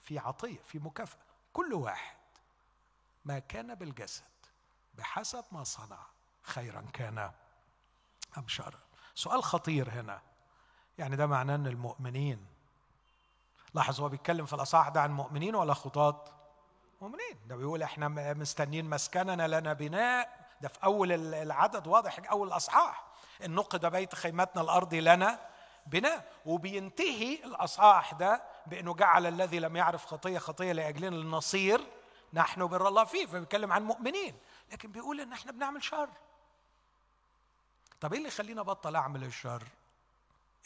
في 0.00 0.18
عطية 0.18 0.60
في 0.62 0.78
مكافأة. 0.78 1.20
كل 1.52 1.74
واحد 1.74 2.18
ما 3.24 3.38
كان 3.38 3.74
بالجسد 3.74 4.24
بحسب 4.94 5.44
ما 5.52 5.64
صنع 5.64 6.06
خيرا 6.42 6.80
كان 6.92 7.32
أم 8.38 8.48
شرا. 8.48 8.80
سؤال 9.14 9.42
خطير 9.42 9.90
هنا. 9.90 10.22
يعني 10.98 11.16
ده 11.16 11.26
معناه 11.26 11.54
أن 11.54 11.66
المؤمنين 11.66 12.46
لاحظ 13.74 14.00
هو 14.00 14.08
بيتكلم 14.08 14.46
في 14.46 14.52
الأصحاح 14.52 14.88
ده 14.88 15.00
عن 15.02 15.10
مؤمنين 15.12 15.54
ولا 15.54 15.74
خطاة؟ 15.74 16.37
مؤمنين 17.00 17.38
ده 17.46 17.56
بيقول 17.56 17.82
إحنا 17.82 18.08
مستنيين 18.34 18.90
مسكننا 18.90 19.60
لنا 19.60 19.72
بناء 19.72 20.48
ده 20.60 20.68
في 20.68 20.78
أول 20.84 21.34
العدد 21.34 21.86
واضح 21.86 22.30
أول 22.30 22.48
الأصحاح. 22.48 23.04
إن 23.44 23.54
نقد 23.54 23.86
بيت 23.86 24.14
خيمتنا 24.14 24.62
الأرضي 24.62 25.00
لنا 25.00 25.48
بناء. 25.86 26.32
وبينتهي 26.46 27.44
الأصحاح 27.44 28.14
ده 28.14 28.42
بأنه 28.66 28.94
جعل 28.94 29.26
الذي 29.26 29.58
لم 29.58 29.76
يعرف 29.76 30.06
خطية 30.06 30.38
خطية 30.38 30.72
لأجلنا 30.72 31.16
النصير 31.16 31.86
نحن 32.32 32.66
بر 32.66 32.88
الله 32.88 33.04
فيه 33.04 33.26
فبيتكلم 33.26 33.72
عن 33.72 33.84
مؤمنين. 33.84 34.38
لكن 34.72 34.92
بيقول 34.92 35.20
إن 35.20 35.32
إحنا 35.32 35.52
بنعمل 35.52 35.82
شر. 35.82 36.10
طب 38.00 38.12
إيه 38.12 38.18
اللي 38.18 38.28
يخليني 38.28 38.60
أبطل 38.60 38.96
أعمل 38.96 39.24
الشر؟ 39.24 39.62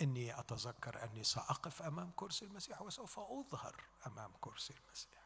إني 0.02 0.38
أتذكر 0.38 1.04
أني 1.04 1.24
سأقف 1.24 1.82
أمام 1.82 2.10
كرسي 2.16 2.44
المسيح 2.44 2.82
وسوف 2.82 3.18
أظهر 3.18 3.76
أمام 4.06 4.32
كرسي 4.40 4.74
المسيح. 4.86 5.21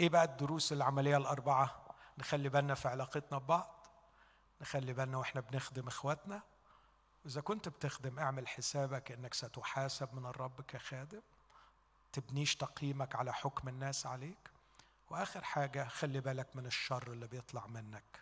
إيه 0.00 0.08
بقى 0.08 0.24
الدروس 0.24 0.72
العملية 0.72 1.16
الأربعة؟ 1.16 1.82
نخلي 2.18 2.48
بالنا 2.48 2.74
في 2.74 2.88
علاقتنا 2.88 3.38
ببعض 3.38 3.86
نخلي 4.60 4.92
بالنا 4.92 5.18
وإحنا 5.18 5.40
بنخدم 5.40 5.86
إخواتنا. 5.88 6.42
واذا 7.24 7.40
كنت 7.40 7.68
بتخدم 7.68 8.18
اعمل 8.18 8.48
حسابك 8.48 9.12
إنك 9.12 9.34
ستحاسب 9.34 10.14
من 10.14 10.26
الرب 10.26 10.60
كخادم 10.60 11.20
تبنيش 12.12 12.56
تقييمك 12.56 13.16
على 13.16 13.32
حكم 13.32 13.68
الناس 13.68 14.06
عليك. 14.06 14.50
وآخر 15.10 15.44
حاجة 15.44 15.88
خلي 15.88 16.20
بالك 16.20 16.56
من 16.56 16.66
الشر 16.66 17.12
اللي 17.12 17.26
بيطلع 17.26 17.66
منك 17.66 18.20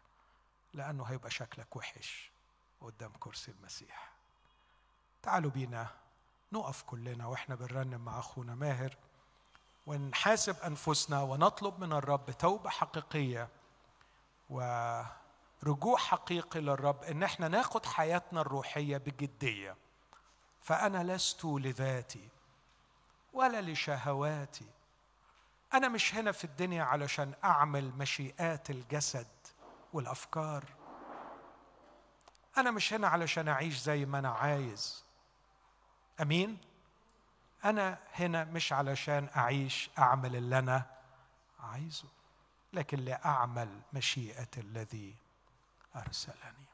لأنه 0.74 1.04
هيبقى 1.04 1.30
شكلك 1.30 1.76
وحش 1.76 2.30
قدام 2.80 3.12
كرسي 3.20 3.50
المسيح. 3.50 4.12
تعالوا 5.22 5.50
بينا 5.50 5.86
نقف 6.52 6.82
كلنا 6.82 7.26
وإحنا 7.26 7.54
بنرنم 7.54 8.00
مع 8.04 8.18
أخونا 8.18 8.54
ماهر. 8.54 8.96
ونحاسب 9.90 10.56
أنفسنا 10.60 11.22
ونطلب 11.22 11.80
من 11.80 11.92
الرب 11.92 12.30
توبة 12.30 12.70
حقيقية 12.70 13.48
ورجوع 14.50 15.96
حقيقي 15.96 16.60
للرب 16.60 17.02
إن 17.04 17.22
إحنا 17.22 17.48
ناخد 17.48 17.86
حياتنا 17.86 18.40
الروحية 18.40 18.96
بجدية. 18.96 19.76
فأنا 20.62 21.12
لست 21.12 21.44
لذاتي 21.44 22.28
ولا 23.32 23.60
لشهواتي. 23.60 24.66
أنا 25.74 25.88
مش 25.88 26.14
هنا 26.14 26.32
في 26.32 26.44
الدنيا 26.44 26.84
علشان 26.84 27.34
أعمل 27.44 27.92
مشيئات 27.98 28.70
الجسد 28.70 29.28
والأفكار. 29.92 30.64
أنا 32.58 32.70
مش 32.70 32.92
هنا 32.92 33.08
علشان 33.08 33.48
أعيش 33.48 33.78
زي 33.78 34.04
ما 34.04 34.18
أنا 34.18 34.30
عايز. 34.30 35.04
أمين؟ 36.20 36.69
أنا 37.64 37.98
هنا 38.14 38.44
مش 38.44 38.72
علشان 38.72 39.28
أعيش 39.36 39.90
أعمل 39.98 40.36
اللي 40.36 40.58
أنا 40.58 40.86
عايزه 41.60 42.08
لكن 42.72 42.98
لأعمل 42.98 43.80
مشيئة 43.92 44.48
الذي 44.58 45.14
أرسلني. 45.96 46.69